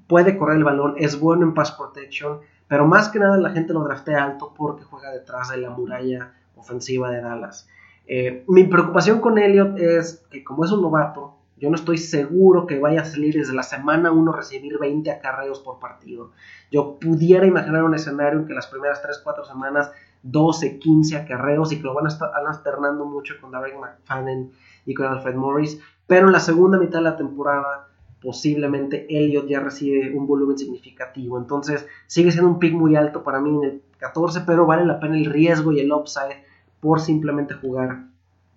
puede 0.07 0.37
correr 0.37 0.59
el 0.59 0.65
balón, 0.65 0.95
es 0.99 1.19
bueno 1.19 1.45
en 1.45 1.55
pass 1.55 1.73
protection, 1.73 2.41
pero 2.67 2.87
más 2.87 3.09
que 3.09 3.19
nada 3.19 3.37
la 3.39 3.51
gente 3.51 3.73
lo 3.73 3.85
draftea 3.85 4.25
alto 4.25 4.53
porque 4.57 4.85
juega 4.85 5.11
detrás 5.11 5.51
de 5.51 5.59
la 5.59 5.71
muralla 5.71 6.35
ofensiva 6.57 7.11
de 7.11 7.21
Dallas. 7.21 7.69
Eh, 8.07 8.45
mi 8.49 8.65
preocupación 8.65 9.21
con 9.21 9.39
Elliot 9.39 9.79
es 9.79 10.25
que 10.31 10.43
como 10.43 10.65
es 10.65 10.73
un 10.73 10.83
novato, 10.83 11.35
yo 11.59 11.71
no 11.71 11.75
estoy 11.75 11.99
seguro 11.99 12.67
que 12.67 12.79
vaya 12.79 13.03
a 13.03 13.05
salir 13.05 13.35
desde 13.35 13.53
la 13.53 13.65
semana 13.65 14.13
1 14.13 14.33
recibir 14.33 14.79
20 14.79 15.11
acarreos 15.11 15.59
por 15.61 15.81
partido. 15.81 16.31
Yo 16.71 16.99
pudiera 17.01 17.47
imaginar 17.47 17.83
un 17.83 17.95
escenario 17.95 18.39
en 18.39 18.47
que 18.47 18.55
las 18.55 18.69
primeras 18.69 19.03
3-4 19.03 19.45
semanas 19.45 19.91
12, 20.23 20.79
15 20.79 21.17
acarreos 21.17 21.73
y 21.73 21.79
que 21.79 21.83
lo 21.83 21.95
van 21.95 22.07
a 22.07 22.09
estar 22.09 22.31
alternando 22.35 23.05
mucho 23.05 23.35
con 23.41 23.51
Darren 23.51 23.81
McFadden 23.81 24.53
y 24.87 24.95
con 24.95 25.07
Alfred 25.07 25.35
Morris, 25.35 25.81
pero 26.07 26.27
en 26.27 26.33
la 26.33 26.41
segunda 26.41 26.79
mitad 26.79 26.99
de 26.99 27.05
la 27.05 27.17
temporada 27.17 27.88
posiblemente 28.21 29.07
Elliot 29.09 29.47
ya 29.47 29.61
recibe 29.61 30.15
un 30.17 30.27
volumen 30.27 30.59
significativo. 30.59 31.39
Entonces 31.39 31.87
sigue 32.07 32.33
siendo 32.33 32.51
un 32.51 32.59
pick 32.59 32.75
muy 32.75 32.97
alto 32.97 33.23
para 33.23 33.41
mí 33.41 33.51
en 33.51 33.65
el 33.65 33.83
14, 33.99 34.43
pero 34.47 34.67
vale 34.67 34.85
la 34.85 35.01
pena 35.01 35.17
el 35.17 35.27
riesgo 35.27 35.73
y 35.73 35.81
el 35.81 35.93
upside 35.93 36.43
por 36.81 37.01
simplemente 37.01 37.55
jugar 37.55 38.05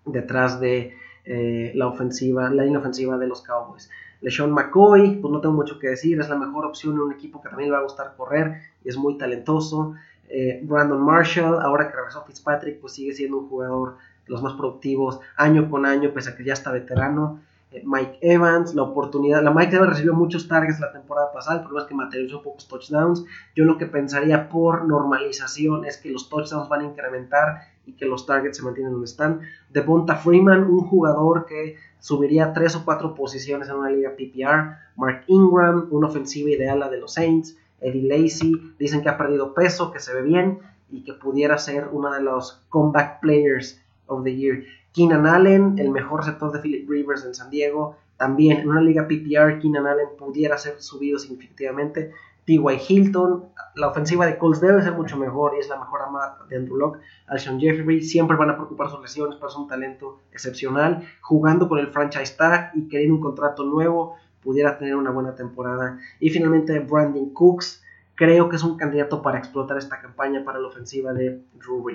detrás 0.06 0.60
de 0.60 0.94
eh, 1.26 1.72
la 1.76 1.88
ofensiva, 1.88 2.50
la 2.50 2.66
inofensiva 2.66 3.18
de 3.18 3.28
los 3.28 3.42
Cowboys. 3.42 3.90
LeSean 4.22 4.52
McCoy, 4.52 5.18
pues 5.18 5.32
no 5.32 5.42
tengo 5.42 5.56
mucho 5.56 5.80
que 5.80 5.90
decir, 5.90 6.20
es 6.20 6.30
la 6.30 6.38
mejor 6.38 6.66
opción 6.66 6.94
en 6.94 7.00
un 7.00 7.12
equipo 7.12 7.42
que 7.42 7.50
también 7.50 7.70
le 7.70 7.74
va 7.74 7.80
a 7.80 7.84
gustar 7.84 8.14
correr 8.16 8.62
y 8.84 8.90
es 8.90 8.98
muy 8.98 9.18
talentoso. 9.18 9.96
Eh, 10.30 10.62
Brandon 10.64 11.02
Marshall, 11.02 11.60
ahora 11.62 11.90
que 11.90 11.96
regresó 11.96 12.24
Fitzpatrick, 12.24 12.80
pues 12.80 12.94
sigue 12.94 13.14
siendo 13.14 13.38
un 13.38 13.50
jugador 13.50 13.98
de 14.26 14.32
los 14.32 14.42
más 14.42 14.54
productivos 14.54 15.20
año 15.36 15.70
con 15.70 15.86
año, 15.86 16.12
pese 16.14 16.30
a 16.30 16.36
que 16.36 16.44
ya 16.44 16.54
está 16.54 16.72
veterano. 16.72 17.40
Mike 17.84 18.18
Evans, 18.22 18.76
la 18.76 18.84
oportunidad, 18.84 19.42
la 19.42 19.52
Mike 19.52 19.76
Evans 19.76 19.92
recibió 19.92 20.14
muchos 20.14 20.48
targets 20.48 20.80
la 20.80 20.92
temporada 20.92 21.32
pasada, 21.32 21.58
el 21.58 21.64
problema 21.64 21.84
es 21.84 21.88
que 21.88 21.96
materializó 21.96 22.42
pocos 22.42 22.68
touchdowns. 22.68 23.26
Yo 23.56 23.64
lo 23.64 23.78
que 23.78 23.86
pensaría 23.86 24.50
por 24.50 24.86
normalización 24.86 25.86
es 25.86 25.98
que 25.98 26.12
los 26.12 26.30
touchdowns 26.30 26.68
van 26.68 26.82
a 26.82 26.86
incrementar 26.86 27.62
y 27.86 27.94
que 27.94 28.06
los 28.06 28.26
targets 28.26 28.58
se 28.58 28.64
mantienen 28.64 28.92
donde 28.92 29.06
están. 29.06 29.42
Devonta 29.70 30.16
Freeman, 30.16 30.64
un 30.64 30.82
jugador 30.82 31.46
que 31.46 31.78
subiría 32.00 32.54
tres 32.54 32.76
o 32.76 32.84
cuatro 32.84 33.16
posiciones 33.16 33.70
en 33.70 33.76
una 33.76 33.90
liga 33.90 34.12
PPR. 34.12 34.78
Mark 34.98 35.24
Ingram, 35.28 35.88
una 35.92 36.08
ofensiva 36.08 36.50
ideal 36.50 36.80
la 36.80 36.90
de 36.90 37.00
los 37.00 37.14
Saints. 37.14 37.58
Eddie 37.80 38.08
Lacy. 38.08 38.76
Dicen 38.78 39.02
que 39.02 39.10
ha 39.10 39.18
perdido 39.18 39.54
peso, 39.54 39.92
que 39.92 40.00
se 40.00 40.14
ve 40.14 40.22
bien 40.22 40.60
y 40.90 41.04
que 41.04 41.14
pudiera 41.14 41.58
ser 41.58 41.90
uno 41.92 42.12
de 42.14 42.22
los 42.22 42.62
comeback 42.70 43.20
players 43.22 43.82
of 44.08 44.24
the 44.24 44.36
year. 44.36 44.64
Keenan 44.94 45.26
Allen, 45.26 45.76
el 45.80 45.90
mejor 45.90 46.20
receptor 46.20 46.52
de 46.52 46.60
Philip 46.60 46.90
Rivers 46.90 47.26
en 47.26 47.34
San 47.34 47.50
Diego. 47.50 47.96
También 48.18 48.60
en 48.60 48.70
una 48.70 48.82
liga 48.82 49.08
PPR, 49.08 49.60
Keenan 49.60 49.88
Allen 49.88 50.10
pudiera 50.18 50.58
ser 50.58 50.82
subido 50.82 51.18
significativamente. 51.18 52.12
T.Y. 52.46 52.82
Hilton, 52.88 53.46
la 53.76 53.88
ofensiva 53.88 54.26
de 54.26 54.38
Colts 54.38 54.62
debe 54.62 54.82
ser 54.82 54.94
mucho 54.94 55.16
mejor 55.16 55.54
y 55.56 55.60
es 55.60 55.70
la 55.70 55.80
mejor 55.80 56.02
arma 56.02 56.38
de 56.50 56.58
Andrew 56.58 56.76
Locke. 56.76 57.00
Alshon 57.28 57.60
Jeffrey 57.60 58.02
siempre 58.02 58.36
van 58.36 58.50
a 58.50 58.56
preocupar 58.56 58.90
sus 58.90 59.02
lesiones, 59.02 59.36
pero 59.36 59.48
es 59.48 59.56
un 59.56 59.68
talento 59.68 60.20
excepcional. 60.32 61.08
Jugando 61.22 61.70
con 61.70 61.80
el 61.80 61.88
franchise 61.88 62.36
tag 62.36 62.72
y 62.74 62.88
queriendo 62.88 63.16
un 63.16 63.22
contrato 63.22 63.64
nuevo, 63.64 64.16
pudiera 64.44 64.78
tener 64.78 64.96
una 64.96 65.12
buena 65.12 65.36
temporada. 65.36 66.00
Y 66.20 66.30
finalmente, 66.32 66.80
Brandon 66.80 67.30
Cooks, 67.30 67.84
creo 68.16 68.50
que 68.50 68.56
es 68.56 68.64
un 68.64 68.76
candidato 68.76 69.22
para 69.22 69.38
explotar 69.38 69.78
esta 69.78 70.02
campaña 70.02 70.44
para 70.44 70.60
la 70.60 70.68
ofensiva 70.68 71.14
de 71.14 71.42
Drew. 71.54 71.86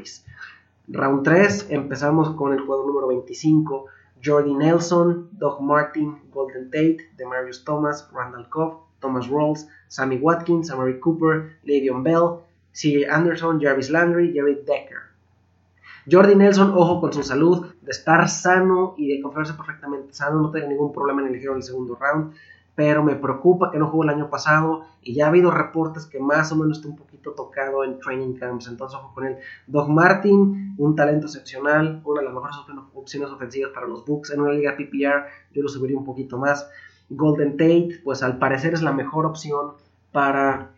Round 0.89 1.25
3, 1.25 1.67
empezamos 1.71 2.31
con 2.37 2.53
el 2.53 2.61
jugador 2.61 2.87
número 2.87 3.09
25, 3.09 3.87
Jordi 4.25 4.55
Nelson, 4.55 5.29
Doug 5.33 5.61
Martin, 5.61 6.17
Golden 6.31 6.71
Tate, 6.71 6.99
Demarius 7.17 7.65
Thomas, 7.65 8.09
Randall 8.13 8.49
Cobb, 8.49 8.83
Thomas 9.01 9.29
Rawls, 9.29 9.69
Sammy 9.89 10.17
Watkins, 10.17 10.71
Amari 10.71 11.01
Cooper, 11.01 11.59
Le'Veon 11.65 12.05
Bell, 12.05 12.41
C.J. 12.73 13.13
Anderson, 13.13 13.61
Jarvis 13.61 13.91
Landry, 13.91 14.33
Jared 14.33 14.65
Decker. 14.65 15.03
Jordi 16.09 16.37
Nelson, 16.37 16.73
ojo 16.73 17.01
con 17.01 17.13
su 17.13 17.25
salud, 17.25 17.67
de 17.83 17.91
estar 17.91 18.29
sano 18.29 18.95
y 18.97 19.09
de 19.09 19.21
confiarse 19.21 19.55
perfectamente 19.55 20.15
sano, 20.15 20.41
no 20.41 20.51
tener 20.53 20.69
ningún 20.69 20.93
problema 20.93 21.23
en 21.23 21.35
el 21.35 21.41
giro 21.41 21.55
del 21.55 21.65
segundo 21.65 21.97
round 21.97 22.33
pero 22.77 23.03
me 23.03 23.17
preocupa 23.17 23.71
que 23.71 23.79
no 23.79 23.89
jugó 23.89 24.05
el 24.05 24.11
año 24.11 24.29
pasado 24.29 24.83
y 25.03 25.15
ya 25.15 25.25
ha 25.25 25.29
habido 25.29 25.51
reportes 25.51 26.05
que 26.05 26.21
más 26.21 26.53
o 26.53 26.57
menos 26.57 26.77
está 26.77 26.89
un 26.89 26.97
poquito 26.97 27.33
tocado 27.33 27.83
en 27.83 27.99
training 27.99 28.35
camps, 28.35 28.69
entonces 28.69 28.99
ojo 28.99 29.15
con 29.15 29.27
él. 29.27 29.37
Doug 29.67 29.89
Martin, 29.89 30.75
un 30.77 30.95
talento 30.95 31.27
excepcional, 31.27 32.03
una 32.05 32.21
de 32.21 32.27
las 32.27 32.35
mejores 32.35 32.57
opciones 32.95 33.31
ofensivas 33.31 33.73
para 33.73 33.89
los 33.89 34.05
Bucks 34.05 34.31
en 34.31 34.43
una 34.43 34.53
liga 34.53 34.77
PPR, 34.77 35.27
yo 35.55 35.63
lo 35.63 35.69
subiría 35.69 35.97
un 35.97 36.05
poquito 36.05 36.37
más. 36.37 36.69
Golden 37.09 37.53
Tate, 37.53 38.01
pues 38.05 38.23
al 38.23 38.39
parecer 38.39 38.75
es 38.75 38.83
la 38.83 38.93
mejor 38.93 39.25
opción 39.25 39.73
para, 40.13 40.73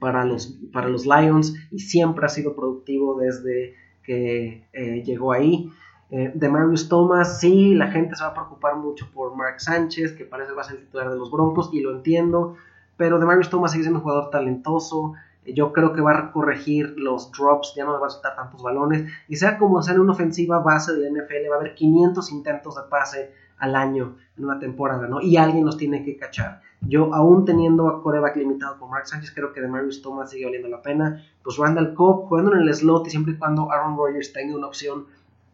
para, 0.00 0.24
los, 0.24 0.58
para 0.72 0.88
los 0.88 1.06
Lions 1.06 1.54
y 1.70 1.78
siempre 1.78 2.26
ha 2.26 2.30
sido 2.30 2.56
productivo 2.56 3.16
desde 3.20 3.74
que 4.02 4.64
eh, 4.72 5.02
llegó 5.04 5.32
ahí. 5.32 5.70
Eh, 6.10 6.32
de 6.34 6.48
Marius 6.48 6.88
Thomas, 6.88 7.38
sí, 7.40 7.74
la 7.74 7.90
gente 7.90 8.16
se 8.16 8.22
va 8.22 8.30
a 8.30 8.34
preocupar 8.34 8.76
mucho 8.76 9.10
por 9.12 9.36
Mark 9.36 9.60
Sánchez, 9.60 10.12
que 10.12 10.24
parece 10.24 10.50
que 10.50 10.56
va 10.56 10.62
a 10.62 10.64
ser 10.64 10.76
el 10.76 10.84
titular 10.86 11.10
de 11.10 11.16
los 11.16 11.30
Broncos, 11.30 11.70
y 11.72 11.80
lo 11.80 11.92
entiendo, 11.92 12.56
pero 12.96 13.18
de 13.18 13.26
Marius 13.26 13.50
Thomas 13.50 13.72
sigue 13.72 13.84
siendo 13.84 13.98
un 13.98 14.04
jugador 14.04 14.30
talentoso. 14.30 15.14
Eh, 15.44 15.52
yo 15.54 15.72
creo 15.72 15.92
que 15.92 16.00
va 16.00 16.18
a 16.18 16.32
corregir 16.32 16.94
los 16.96 17.30
drops, 17.32 17.74
ya 17.76 17.84
no 17.84 17.92
le 17.92 17.98
va 17.98 18.06
a 18.06 18.10
soltar 18.10 18.36
tantos 18.36 18.62
balones. 18.62 19.10
Y 19.28 19.36
sea 19.36 19.58
como 19.58 19.82
sea 19.82 20.00
una 20.00 20.12
ofensiva 20.12 20.60
base 20.60 20.94
de 20.94 21.10
la 21.10 21.10
NFL, 21.10 21.50
va 21.50 21.56
a 21.56 21.60
haber 21.60 21.74
500 21.74 22.32
intentos 22.32 22.76
de 22.76 22.82
pase 22.88 23.32
al 23.58 23.74
año 23.74 24.16
en 24.36 24.44
una 24.44 24.58
temporada, 24.58 25.08
¿no? 25.08 25.20
Y 25.20 25.36
alguien 25.36 25.66
los 25.66 25.76
tiene 25.76 26.04
que 26.04 26.16
cachar. 26.16 26.62
Yo, 26.80 27.12
aún 27.12 27.44
teniendo 27.44 27.88
a 27.88 28.02
coreback 28.02 28.36
limitado 28.36 28.78
con 28.78 28.88
Mark 28.90 29.08
Sánchez, 29.08 29.32
creo 29.34 29.52
que 29.52 29.60
de 29.60 29.68
Marius 29.68 30.00
Thomas 30.00 30.30
sigue 30.30 30.44
valiendo 30.44 30.68
la 30.68 30.80
pena. 30.80 31.24
Pues 31.42 31.56
Randall 31.56 31.92
Cobb 31.94 32.28
jugando 32.28 32.54
en 32.54 32.60
el 32.60 32.74
slot 32.74 33.06
y 33.08 33.10
siempre 33.10 33.34
y 33.34 33.36
cuando 33.36 33.70
Aaron 33.70 33.96
Rodgers 33.96 34.32
tenga 34.32 34.56
una 34.56 34.68
opción 34.68 35.06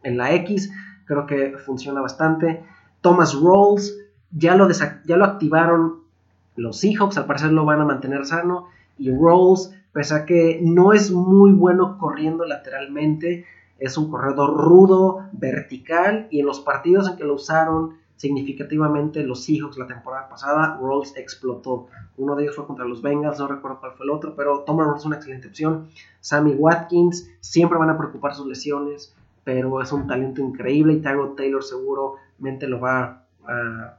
en 0.05 0.17
la 0.17 0.33
X, 0.35 0.71
creo 1.05 1.25
que 1.25 1.57
funciona 1.57 1.99
bastante. 1.99 2.63
Thomas 3.01 3.33
Rolls, 3.33 3.97
ya 4.31 4.55
lo, 4.55 4.69
ya 4.69 5.17
lo 5.17 5.25
activaron 5.25 6.05
los 6.55 6.79
Seahawks, 6.79 7.17
al 7.17 7.25
parecer 7.25 7.51
lo 7.51 7.65
van 7.65 7.81
a 7.81 7.85
mantener 7.85 8.25
sano. 8.25 8.69
Y 8.97 9.11
Rolls, 9.11 9.73
pese 9.91 10.15
a 10.15 10.25
que 10.25 10.59
no 10.63 10.93
es 10.93 11.11
muy 11.11 11.51
bueno 11.51 11.97
corriendo 11.97 12.45
lateralmente, 12.45 13.45
es 13.77 13.97
un 13.97 14.09
corredor 14.09 14.55
rudo, 14.55 15.27
vertical, 15.33 16.27
y 16.31 16.39
en 16.39 16.45
los 16.45 16.61
partidos 16.61 17.09
en 17.09 17.17
que 17.17 17.25
lo 17.25 17.33
usaron 17.33 17.97
significativamente 18.15 19.23
los 19.23 19.43
Seahawks 19.43 19.77
la 19.77 19.87
temporada 19.87 20.29
pasada, 20.29 20.79
Rolls 20.81 21.17
explotó. 21.17 21.87
Uno 22.15 22.35
de 22.35 22.43
ellos 22.43 22.55
fue 22.55 22.65
contra 22.65 22.85
los 22.85 23.01
Bengals, 23.01 23.39
no 23.39 23.47
recuerdo 23.47 23.81
cuál 23.81 23.91
fue 23.91 24.05
el 24.05 24.11
otro, 24.11 24.35
pero 24.37 24.59
Thomas 24.61 24.87
Rolls 24.87 25.01
es 25.01 25.05
una 25.05 25.17
excelente 25.17 25.49
opción. 25.49 25.89
Sammy 26.21 26.53
Watkins, 26.53 27.29
siempre 27.41 27.77
van 27.77 27.89
a 27.89 27.97
preocupar 27.97 28.33
sus 28.33 28.47
lesiones 28.47 29.13
pero 29.45 29.79
es 29.81 29.91
un 29.93 30.07
talento 30.07 30.41
increíble 30.41 30.93
y 30.93 31.01
Tyrod 31.01 31.35
Taylor 31.35 31.63
seguramente 31.63 32.67
lo 32.67 32.81
va 32.81 33.23
a, 33.47 33.97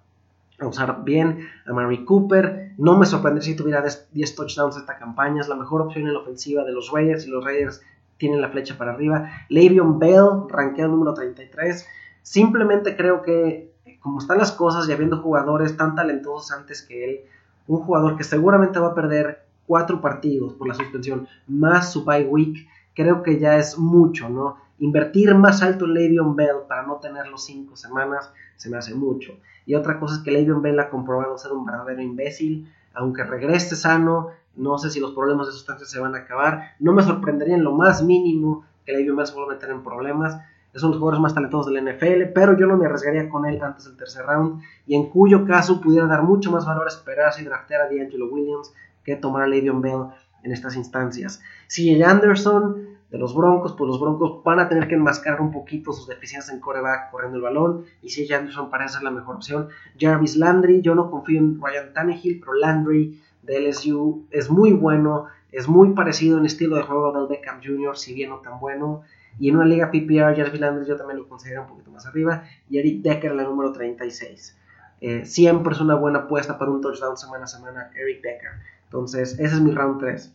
usar 0.60 1.04
bien. 1.04 1.46
A 1.66 1.72
Mary 1.72 2.04
Cooper, 2.04 2.72
no 2.76 2.98
me 2.98 3.06
sorprendería 3.06 3.52
si 3.52 3.56
tuviera 3.56 3.82
10 4.12 4.34
touchdowns 4.34 4.76
esta 4.76 4.98
campaña, 4.98 5.40
es 5.40 5.48
la 5.48 5.54
mejor 5.54 5.82
opción 5.82 6.06
en 6.06 6.14
la 6.14 6.18
ofensiva 6.18 6.64
de 6.64 6.72
los 6.72 6.90
Raiders 6.90 7.26
y 7.26 7.30
los 7.30 7.44
Raiders 7.44 7.80
tienen 8.18 8.40
la 8.40 8.48
flecha 8.48 8.76
para 8.76 8.92
arriba. 8.92 9.30
Le'Veon 9.48 9.98
Bell, 9.98 10.48
rankeado 10.48 10.90
número 10.90 11.14
33. 11.14 11.86
Simplemente 12.22 12.96
creo 12.96 13.22
que, 13.22 13.72
como 14.00 14.18
están 14.18 14.38
las 14.38 14.50
cosas 14.50 14.88
y 14.88 14.92
habiendo 14.92 15.18
jugadores 15.18 15.76
tan 15.76 15.94
talentosos 15.94 16.50
antes 16.50 16.82
que 16.82 17.04
él, 17.04 17.20
un 17.68 17.80
jugador 17.82 18.16
que 18.16 18.24
seguramente 18.24 18.80
va 18.80 18.88
a 18.88 18.94
perder 18.94 19.44
cuatro 19.66 20.00
partidos 20.00 20.54
por 20.54 20.66
la 20.66 20.74
suspensión, 20.74 21.28
más 21.46 21.92
su 21.92 22.04
bye 22.04 22.24
week, 22.24 22.66
creo 22.94 23.22
que 23.22 23.38
ya 23.38 23.58
es 23.58 23.78
mucho, 23.78 24.28
¿no? 24.28 24.65
Invertir 24.78 25.34
más 25.34 25.62
alto 25.62 25.86
en 25.86 25.94
Le'Veon 25.94 26.36
Bell 26.36 26.56
para 26.68 26.82
no 26.82 26.96
tenerlo 26.96 27.38
cinco 27.38 27.76
semanas 27.76 28.30
se 28.56 28.68
me 28.68 28.76
hace 28.76 28.94
mucho. 28.94 29.38
Y 29.64 29.74
otra 29.74 29.98
cosa 29.98 30.16
es 30.16 30.20
que 30.22 30.30
Le'Veon 30.30 30.62
Bell 30.62 30.78
ha 30.80 30.90
comprobado 30.90 31.38
ser 31.38 31.52
un 31.52 31.64
verdadero 31.64 32.02
imbécil. 32.02 32.70
Aunque 32.94 33.24
regrese 33.24 33.76
sano, 33.76 34.28
no 34.54 34.78
sé 34.78 34.90
si 34.90 35.00
los 35.00 35.12
problemas 35.12 35.46
de 35.46 35.52
sustancias 35.52 35.90
se 35.90 36.00
van 36.00 36.14
a 36.14 36.18
acabar. 36.18 36.74
No 36.78 36.92
me 36.92 37.02
sorprendería 37.02 37.56
en 37.56 37.64
lo 37.64 37.72
más 37.72 38.02
mínimo 38.02 38.64
que 38.84 38.92
Le'Veon 38.92 39.16
Bell 39.16 39.26
se 39.26 39.34
vuelva 39.34 39.52
a 39.52 39.54
meter 39.56 39.70
en 39.70 39.82
problemas. 39.82 40.38
Es 40.72 40.82
uno 40.82 40.90
de 40.90 40.96
los 40.96 41.00
jugadores 41.00 41.22
más 41.22 41.34
talentosos 41.34 41.72
del 41.72 41.82
NFL, 41.82 42.32
pero 42.34 42.56
yo 42.56 42.66
no 42.66 42.76
me 42.76 42.84
arriesgaría 42.84 43.30
con 43.30 43.46
él 43.46 43.62
antes 43.62 43.86
del 43.86 43.96
tercer 43.96 44.26
round. 44.26 44.62
Y 44.86 44.94
en 44.94 45.08
cuyo 45.08 45.46
caso 45.46 45.80
pudiera 45.80 46.06
dar 46.06 46.22
mucho 46.22 46.50
más 46.50 46.66
valor 46.66 46.84
a 46.84 46.88
esperarse 46.88 47.40
y 47.40 47.46
draftear 47.46 47.80
a 47.80 47.88
D'Angelo 47.88 48.28
Williams 48.28 48.74
que 49.02 49.16
tomar 49.16 49.42
a 49.42 49.46
Le'Veon 49.46 49.80
Bell 49.80 50.02
en 50.42 50.52
estas 50.52 50.76
instancias. 50.76 51.40
Si 51.66 52.02
Anderson 52.02 52.95
de 53.10 53.18
los 53.18 53.34
Broncos, 53.34 53.74
pues 53.78 53.88
los 53.88 54.00
Broncos 54.00 54.42
van 54.42 54.58
a 54.58 54.68
tener 54.68 54.88
que 54.88 54.96
enmascarar 54.96 55.40
un 55.40 55.52
poquito 55.52 55.92
sus 55.92 56.08
deficiencias 56.08 56.52
en 56.52 56.60
coreback 56.60 57.10
corriendo 57.10 57.36
el 57.36 57.42
balón. 57.42 57.84
Y 58.02 58.10
si 58.10 58.32
Anderson 58.32 58.68
parece 58.70 58.94
ser 58.94 59.02
la 59.02 59.10
mejor 59.10 59.36
opción. 59.36 59.68
Jarvis 59.98 60.36
Landry, 60.36 60.82
yo 60.82 60.94
no 60.94 61.10
confío 61.10 61.38
en 61.38 61.60
Ryan 61.60 61.92
Tannehill, 61.92 62.40
pero 62.40 62.54
Landry 62.54 63.20
de 63.42 63.68
LSU 63.68 64.26
es 64.30 64.50
muy 64.50 64.72
bueno, 64.72 65.26
es 65.52 65.68
muy 65.68 65.92
parecido 65.92 66.38
en 66.38 66.46
estilo 66.46 66.76
de 66.76 66.82
juego 66.82 67.12
del 67.12 67.28
Beckham 67.28 67.60
Jr., 67.64 67.96
si 67.96 68.12
bien 68.12 68.30
no 68.30 68.38
tan 68.38 68.58
bueno. 68.58 69.02
Y 69.38 69.50
en 69.50 69.56
una 69.56 69.66
liga 69.66 69.90
PPR, 69.90 70.34
Jarvis 70.34 70.60
Landry 70.60 70.86
yo 70.86 70.96
también 70.96 71.18
lo 71.18 71.28
considero 71.28 71.62
un 71.62 71.68
poquito 71.68 71.90
más 71.90 72.06
arriba. 72.06 72.42
Y 72.68 72.78
Eric 72.78 73.02
Decker 73.02 73.34
la 73.34 73.44
número 73.44 73.70
36. 73.70 74.58
Eh, 75.00 75.24
siempre 75.26 75.74
es 75.74 75.80
una 75.80 75.94
buena 75.94 76.20
apuesta 76.20 76.58
para 76.58 76.70
un 76.70 76.80
touchdown 76.80 77.16
semana 77.16 77.44
a 77.44 77.48
semana, 77.48 77.90
Eric 77.94 78.22
Decker. 78.22 78.50
Entonces, 78.84 79.34
ese 79.34 79.54
es 79.54 79.60
mi 79.60 79.72
round 79.72 80.00
3. 80.00 80.32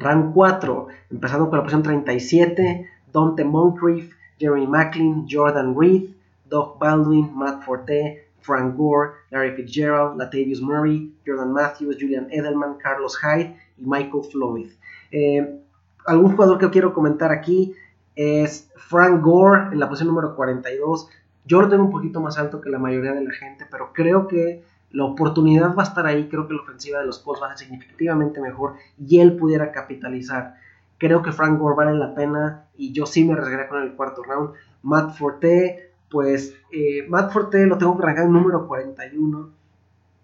Round 0.00 0.34
4, 0.34 0.88
empezando 1.10 1.48
con 1.48 1.58
la 1.58 1.64
posición 1.64 1.82
37, 1.82 2.88
Dante 3.12 3.44
Moncrief, 3.44 4.14
Jeremy 4.38 4.66
Macklin, 4.66 5.26
Jordan 5.28 5.74
Reed, 5.78 6.10
Doug 6.48 6.78
Baldwin, 6.78 7.30
Matt 7.34 7.62
Forte, 7.64 8.28
Frank 8.40 8.76
Gore, 8.76 9.10
Larry 9.30 9.52
Fitzgerald, 9.56 10.16
Latavius 10.16 10.60
Murray, 10.60 11.12
Jordan 11.26 11.52
Matthews, 11.52 11.96
Julian 12.00 12.28
Edelman, 12.30 12.78
Carlos 12.78 13.18
Hyde 13.18 13.54
y 13.76 13.84
Michael 13.84 14.24
Floyd. 14.30 14.70
Eh, 15.10 15.60
algún 16.06 16.32
jugador 16.32 16.58
que 16.58 16.70
quiero 16.70 16.94
comentar 16.94 17.30
aquí 17.30 17.74
es 18.14 18.70
Frank 18.76 19.22
Gore 19.22 19.72
en 19.72 19.80
la 19.80 19.88
posición 19.88 20.08
número 20.08 20.34
42. 20.34 21.08
Yo 21.44 21.60
lo 21.60 21.68
tengo 21.68 21.84
un 21.84 21.90
poquito 21.90 22.20
más 22.20 22.38
alto 22.38 22.60
que 22.60 22.70
la 22.70 22.78
mayoría 22.78 23.12
de 23.12 23.24
la 23.24 23.32
gente, 23.32 23.66
pero 23.70 23.92
creo 23.92 24.26
que 24.26 24.62
la 24.90 25.04
oportunidad 25.04 25.74
va 25.74 25.82
a 25.82 25.86
estar 25.86 26.06
ahí, 26.06 26.28
creo 26.28 26.46
que 26.46 26.54
la 26.54 26.62
ofensiva 26.62 27.00
de 27.00 27.06
los 27.06 27.18
Colts 27.18 27.42
va 27.42 27.46
a 27.46 27.50
ser 27.50 27.66
significativamente 27.66 28.40
mejor 28.40 28.74
y 28.98 29.20
él 29.20 29.36
pudiera 29.36 29.70
capitalizar. 29.70 30.54
Creo 30.96 31.22
que 31.22 31.32
Frank 31.32 31.58
Gore 31.58 31.76
vale 31.76 31.98
la 31.98 32.14
pena 32.14 32.64
y 32.76 32.92
yo 32.92 33.06
sí 33.06 33.24
me 33.24 33.34
arriesgaría 33.34 33.68
con 33.68 33.82
el 33.82 33.94
cuarto 33.94 34.22
round. 34.22 34.50
Matt 34.82 35.16
Forte, 35.16 35.92
pues 36.10 36.54
eh, 36.72 37.06
Matt 37.08 37.32
Forte 37.32 37.66
lo 37.66 37.78
tengo 37.78 37.98
que 37.98 38.08
en 38.08 38.32
número 38.32 38.66
41. 38.66 39.50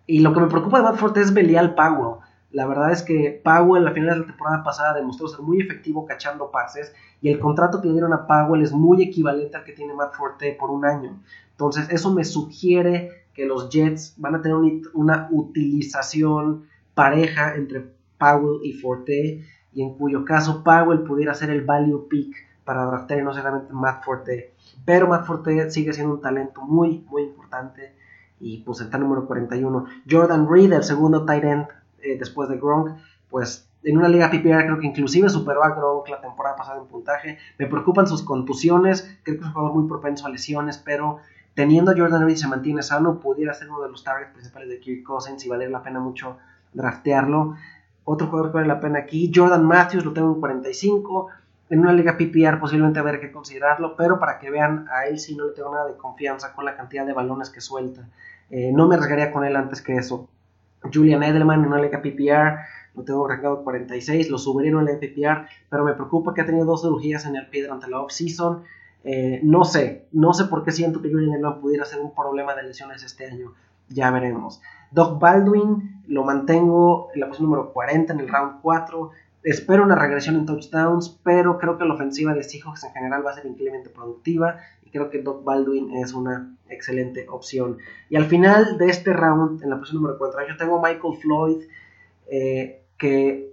Y 0.06 0.20
lo 0.20 0.32
que 0.32 0.40
me 0.40 0.48
preocupa 0.48 0.78
de 0.78 0.84
Matt 0.84 0.96
Forte 0.96 1.20
es 1.20 1.32
Belial 1.32 1.74
Powell. 1.74 2.20
La 2.50 2.66
verdad 2.66 2.92
es 2.92 3.02
que 3.02 3.40
Powell 3.44 3.82
a 3.82 3.90
la 3.90 3.94
final 3.94 4.14
de 4.14 4.20
la 4.20 4.26
temporada 4.26 4.62
pasada 4.62 4.94
demostró 4.94 5.28
ser 5.28 5.40
muy 5.40 5.60
efectivo 5.60 6.06
cachando 6.06 6.50
pases 6.50 6.94
y 7.20 7.28
el 7.28 7.40
contrato 7.40 7.80
que 7.80 7.88
le 7.88 7.94
dieron 7.94 8.12
a 8.12 8.26
Powell 8.26 8.62
es 8.62 8.72
muy 8.72 9.02
equivalente 9.02 9.56
al 9.56 9.64
que 9.64 9.72
tiene 9.72 9.92
Matt 9.92 10.14
Forte 10.14 10.56
por 10.58 10.70
un 10.70 10.84
año. 10.84 11.20
Entonces 11.50 11.88
eso 11.90 12.12
me 12.12 12.24
sugiere 12.24 13.23
que 13.34 13.44
los 13.46 13.68
Jets 13.68 14.14
van 14.16 14.36
a 14.36 14.42
tener 14.42 14.56
una 14.94 15.28
utilización 15.30 16.66
pareja 16.94 17.56
entre 17.56 17.84
Powell 18.18 18.60
y 18.64 18.72
Forte, 18.74 19.44
y 19.72 19.82
en 19.82 19.94
cuyo 19.94 20.24
caso 20.24 20.62
Powell 20.62 21.00
pudiera 21.00 21.34
ser 21.34 21.50
el 21.50 21.62
value 21.62 22.06
pick 22.08 22.34
para 22.64 22.86
draftear 22.86 23.22
no 23.22 23.34
solamente 23.34 23.72
Matt 23.72 24.04
Forte. 24.04 24.54
Pero 24.84 25.08
Matt 25.08 25.26
Forte 25.26 25.70
sigue 25.70 25.92
siendo 25.92 26.14
un 26.14 26.20
talento 26.20 26.62
muy, 26.62 27.04
muy 27.10 27.24
importante 27.24 27.94
y 28.40 28.58
pues 28.58 28.80
está 28.80 28.98
número 28.98 29.26
41. 29.26 29.84
Jordan 30.08 30.48
Reed, 30.48 30.72
el 30.72 30.84
segundo 30.84 31.24
tight 31.24 31.44
end 31.44 31.66
eh, 32.02 32.16
después 32.18 32.48
de 32.48 32.56
Gronk, 32.56 32.96
pues 33.28 33.68
en 33.82 33.98
una 33.98 34.08
liga 34.08 34.30
PPR 34.30 34.64
creo 34.64 34.78
que 34.78 34.86
inclusive 34.86 35.28
superó 35.28 35.62
a 35.64 35.74
Gronk 35.74 36.08
la 36.08 36.20
temporada 36.20 36.56
pasada 36.56 36.80
en 36.80 36.86
puntaje. 36.86 37.38
Me 37.58 37.66
preocupan 37.66 38.06
sus 38.06 38.22
contusiones, 38.22 39.02
creo 39.22 39.36
que 39.36 39.42
es 39.42 39.46
un 39.46 39.52
jugador 39.52 39.74
muy 39.74 39.88
propenso 39.88 40.26
a 40.26 40.30
lesiones, 40.30 40.78
pero 40.78 41.18
teniendo 41.54 41.92
Jordan 41.96 42.26
Reed 42.26 42.36
se 42.36 42.48
mantiene 42.48 42.82
sano, 42.82 43.20
pudiera 43.20 43.54
ser 43.54 43.70
uno 43.70 43.82
de 43.82 43.90
los 43.90 44.04
targets 44.04 44.32
principales 44.32 44.68
de 44.68 44.80
Kirk 44.80 45.04
Cousins 45.04 45.44
y 45.44 45.48
valer 45.48 45.70
la 45.70 45.82
pena 45.82 46.00
mucho 46.00 46.38
draftearlo. 46.72 47.56
Otro 48.04 48.26
jugador 48.26 48.50
que 48.50 48.56
vale 48.56 48.68
la 48.68 48.80
pena 48.80 48.98
aquí, 48.98 49.32
Jordan 49.34 49.64
Matthews, 49.64 50.04
lo 50.04 50.12
tengo 50.12 50.34
en 50.34 50.40
45. 50.40 51.28
En 51.70 51.80
una 51.80 51.92
liga 51.92 52.18
PPR 52.18 52.60
posiblemente 52.60 52.98
habrá 52.98 53.18
que 53.18 53.32
considerarlo, 53.32 53.96
pero 53.96 54.18
para 54.18 54.38
que 54.38 54.50
vean, 54.50 54.86
a 54.92 55.06
él 55.06 55.18
sí 55.18 55.34
no 55.34 55.46
le 55.46 55.52
tengo 55.52 55.72
nada 55.72 55.86
de 55.86 55.96
confianza 55.96 56.52
con 56.52 56.64
la 56.64 56.76
cantidad 56.76 57.06
de 57.06 57.14
balones 57.14 57.48
que 57.48 57.60
suelta. 57.60 58.06
Eh, 58.50 58.70
no 58.72 58.86
me 58.86 58.96
arriesgaría 58.96 59.32
con 59.32 59.44
él 59.44 59.56
antes 59.56 59.80
que 59.80 59.96
eso. 59.96 60.28
Julian 60.92 61.22
Edelman 61.22 61.60
en 61.60 61.66
una 61.68 61.80
liga 61.80 62.02
PPR, 62.02 62.58
lo 62.94 63.02
tengo 63.04 63.26
rankeado 63.26 63.64
46, 63.64 64.28
lo 64.28 64.36
subiría 64.36 64.70
en 64.70 64.76
una 64.76 64.92
liga 64.92 65.00
PPR, 65.00 65.48
pero 65.70 65.84
me 65.84 65.94
preocupa 65.94 66.34
que 66.34 66.42
ha 66.42 66.46
tenido 66.46 66.66
dos 66.66 66.82
cirugías 66.82 67.24
en 67.24 67.36
el 67.36 67.46
pie 67.48 67.62
durante 67.62 67.88
la 67.88 68.00
off-season. 68.00 68.64
Eh, 69.04 69.40
no 69.42 69.64
sé, 69.64 70.06
no 70.12 70.32
sé 70.32 70.46
por 70.46 70.64
qué 70.64 70.72
siento 70.72 71.02
que 71.02 71.10
Julian 71.10 71.32
Edelman 71.32 71.60
pudiera 71.60 71.84
ser 71.84 72.00
un 72.00 72.14
problema 72.14 72.54
de 72.54 72.62
lesiones 72.62 73.02
este 73.02 73.26
año. 73.26 73.52
Ya 73.88 74.10
veremos. 74.10 74.62
Doc 74.90 75.20
Baldwin 75.20 76.02
lo 76.06 76.24
mantengo 76.24 77.10
en 77.12 77.20
la 77.20 77.26
posición 77.26 77.50
número 77.50 77.72
40 77.72 78.14
en 78.14 78.20
el 78.20 78.28
round 78.28 78.62
4. 78.62 79.10
Espero 79.42 79.84
una 79.84 79.94
regresión 79.94 80.36
en 80.36 80.46
touchdowns, 80.46 81.20
pero 81.22 81.58
creo 81.58 81.76
que 81.76 81.84
la 81.84 81.94
ofensiva 81.94 82.32
de 82.32 82.42
Seahawks 82.42 82.84
en 82.84 82.92
general 82.92 83.26
va 83.26 83.32
a 83.32 83.34
ser 83.34 83.44
increíblemente 83.44 83.90
productiva 83.90 84.56
y 84.82 84.90
creo 84.90 85.10
que 85.10 85.20
Doc 85.20 85.44
Baldwin 85.44 85.94
es 85.98 86.14
una 86.14 86.56
excelente 86.70 87.26
opción. 87.28 87.76
Y 88.08 88.16
al 88.16 88.24
final 88.24 88.78
de 88.78 88.86
este 88.86 89.12
round, 89.12 89.62
en 89.62 89.68
la 89.68 89.76
posición 89.76 90.00
número 90.00 90.16
4, 90.16 90.48
yo 90.48 90.56
tengo 90.56 90.80
Michael 90.80 91.18
Floyd, 91.20 91.64
eh, 92.30 92.84
que 92.96 93.52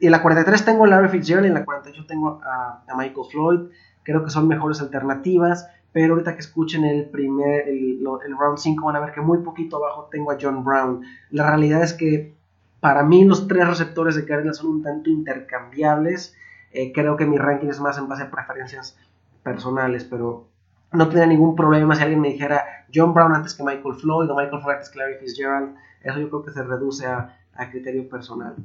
en 0.00 0.10
la 0.10 0.22
43 0.22 0.64
tengo 0.64 0.84
a 0.84 0.88
Larry 0.88 1.10
Fitzgerald, 1.10 1.46
en 1.46 1.54
la 1.54 1.64
48 1.66 2.06
tengo 2.06 2.40
a 2.42 2.82
Michael 2.96 3.26
Floyd. 3.30 3.60
Creo 4.02 4.24
que 4.24 4.30
son 4.30 4.48
mejores 4.48 4.80
alternativas 4.80 5.68
pero 5.92 6.14
ahorita 6.14 6.34
que 6.34 6.40
escuchen 6.40 6.84
el 6.84 7.04
primer, 7.04 7.68
el, 7.68 8.00
round 8.38 8.58
5 8.58 8.84
van 8.84 8.96
a 8.96 9.00
ver 9.00 9.12
que 9.12 9.20
muy 9.20 9.38
poquito 9.38 9.76
abajo 9.76 10.08
tengo 10.10 10.32
a 10.32 10.38
John 10.40 10.64
Brown. 10.64 11.02
La 11.30 11.46
realidad 11.46 11.82
es 11.82 11.92
que 11.92 12.34
para 12.80 13.02
mí 13.02 13.24
los 13.24 13.46
tres 13.46 13.68
receptores 13.68 14.16
de 14.16 14.24
Cardinals 14.24 14.56
son 14.56 14.70
un 14.70 14.82
tanto 14.82 15.10
intercambiables. 15.10 16.34
Eh, 16.72 16.92
creo 16.92 17.16
que 17.16 17.26
mi 17.26 17.36
ranking 17.36 17.68
es 17.68 17.78
más 17.78 17.98
en 17.98 18.08
base 18.08 18.22
a 18.22 18.30
preferencias 18.30 18.96
personales, 19.42 20.04
pero 20.04 20.46
no 20.92 21.04
tendría 21.04 21.26
ningún 21.26 21.54
problema 21.54 21.94
si 21.94 22.02
alguien 22.02 22.20
me 22.20 22.28
dijera 22.28 22.86
John 22.92 23.12
Brown 23.12 23.34
antes 23.34 23.54
que 23.54 23.62
Michael 23.62 23.94
Floyd 23.96 24.30
o 24.30 24.34
Michael 24.34 24.62
Floyd 24.62 24.76
antes 24.76 24.88
que 24.88 24.98
Larry 24.98 25.16
Fitzgerald. 25.20 25.74
Eso 26.02 26.18
yo 26.18 26.30
creo 26.30 26.42
que 26.42 26.52
se 26.52 26.62
reduce 26.62 27.06
a, 27.06 27.38
a 27.54 27.70
criterio 27.70 28.08
personal. 28.08 28.56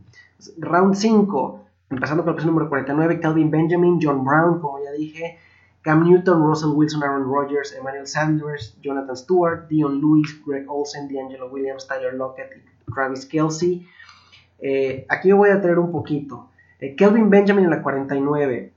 Round 0.59 0.95
5, 0.95 1.66
empezando 1.89 2.23
con 2.23 2.37
el 2.37 2.45
número 2.45 2.69
49, 2.69 3.19
Calvin 3.19 3.51
Benjamin, 3.51 3.99
John 4.01 4.23
Brown, 4.23 4.59
como 4.59 4.83
ya 4.83 4.91
dije. 4.91 5.39
Cam 5.81 6.03
Newton, 6.03 6.43
Russell 6.43 6.71
Wilson, 6.71 7.01
Aaron 7.01 7.23
Rodgers, 7.23 7.73
Emmanuel 7.73 8.05
Sanders, 8.05 8.77
Jonathan 8.81 9.15
Stewart, 9.15 9.69
Dion 9.69 10.01
Lewis, 10.01 10.37
Greg 10.45 10.69
Olsen, 10.69 11.07
D'Angelo 11.07 11.49
Williams, 11.49 11.87
Tyler 11.87 12.13
Lockett 12.13 12.57
y 12.57 12.91
Travis 12.91 13.25
Kelsey. 13.25 13.87
Eh, 14.59 15.05
aquí 15.07 15.29
me 15.29 15.35
voy 15.35 15.49
a 15.49 15.61
traer 15.61 15.79
un 15.79 15.91
poquito. 15.91 16.49
Eh, 16.81 16.93
Kelvin 16.95 17.29
Benjamin 17.29 17.63
en 17.63 17.69
la 17.69 17.81
49. 17.81 18.73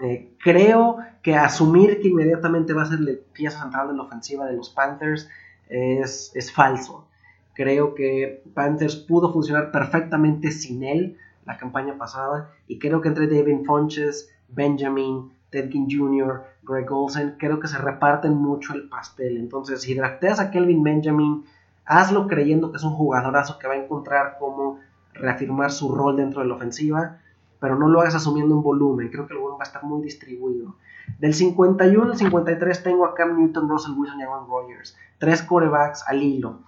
Eh, 0.00 0.30
creo 0.42 0.98
que 1.22 1.36
asumir 1.36 2.00
que 2.00 2.08
inmediatamente 2.08 2.72
va 2.72 2.82
a 2.82 2.86
ser 2.86 2.98
la 2.98 3.12
pieza 3.32 3.60
central 3.60 3.88
de 3.88 3.94
la 3.94 4.02
ofensiva 4.02 4.46
de 4.46 4.54
los 4.54 4.70
Panthers 4.70 5.28
es, 5.68 6.32
es 6.34 6.50
falso. 6.50 7.06
Creo 7.54 7.94
que 7.94 8.42
Panthers 8.54 8.96
pudo 8.96 9.32
funcionar 9.32 9.70
perfectamente 9.70 10.50
sin 10.50 10.82
él 10.82 11.16
la 11.50 11.58
campaña 11.58 11.98
pasada 11.98 12.52
y 12.68 12.78
creo 12.78 13.00
que 13.00 13.08
entre 13.08 13.26
David 13.26 13.64
Funches, 13.66 14.30
Benjamin, 14.48 15.32
Ted 15.50 15.70
Jr., 15.72 16.44
Greg 16.62 16.92
Olsen, 16.92 17.34
creo 17.38 17.58
que 17.58 17.66
se 17.66 17.76
reparten 17.76 18.34
mucho 18.34 18.72
el 18.72 18.88
pastel. 18.88 19.36
Entonces, 19.36 19.82
si 19.82 19.94
drafteas 19.94 20.38
a 20.38 20.52
Kelvin 20.52 20.84
Benjamin, 20.84 21.44
hazlo 21.84 22.28
creyendo 22.28 22.70
que 22.70 22.76
es 22.76 22.84
un 22.84 22.92
jugadorazo 22.92 23.58
que 23.58 23.66
va 23.66 23.74
a 23.74 23.78
encontrar 23.78 24.36
cómo 24.38 24.78
reafirmar 25.12 25.72
su 25.72 25.92
rol 25.92 26.16
dentro 26.16 26.40
de 26.40 26.46
la 26.46 26.54
ofensiva, 26.54 27.18
pero 27.58 27.76
no 27.76 27.88
lo 27.88 28.00
hagas 28.00 28.14
asumiendo 28.14 28.54
un 28.54 28.62
volumen. 28.62 29.08
Creo 29.08 29.26
que 29.26 29.32
el 29.32 29.40
volumen 29.40 29.58
va 29.58 29.64
a 29.64 29.66
estar 29.66 29.82
muy 29.82 30.02
distribuido. 30.02 30.76
Del 31.18 31.34
51 31.34 32.12
al 32.12 32.16
53 32.16 32.82
tengo 32.84 33.04
a 33.06 33.14
Cam 33.14 33.36
Newton, 33.36 33.68
Russell 33.68 33.98
Wilson 33.98 34.20
y 34.20 34.22
Aaron 34.22 34.48
Rodgers. 34.48 34.96
Tres 35.18 35.42
corebacks 35.42 36.04
al 36.06 36.22
hilo. 36.22 36.60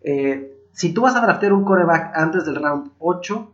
Eh, 0.00 0.52
si 0.72 0.92
tú 0.92 1.02
vas 1.02 1.14
a 1.14 1.20
draftear 1.20 1.52
un 1.52 1.64
coreback 1.64 2.10
antes 2.16 2.44
del 2.44 2.56
round 2.56 2.90
8, 2.98 3.52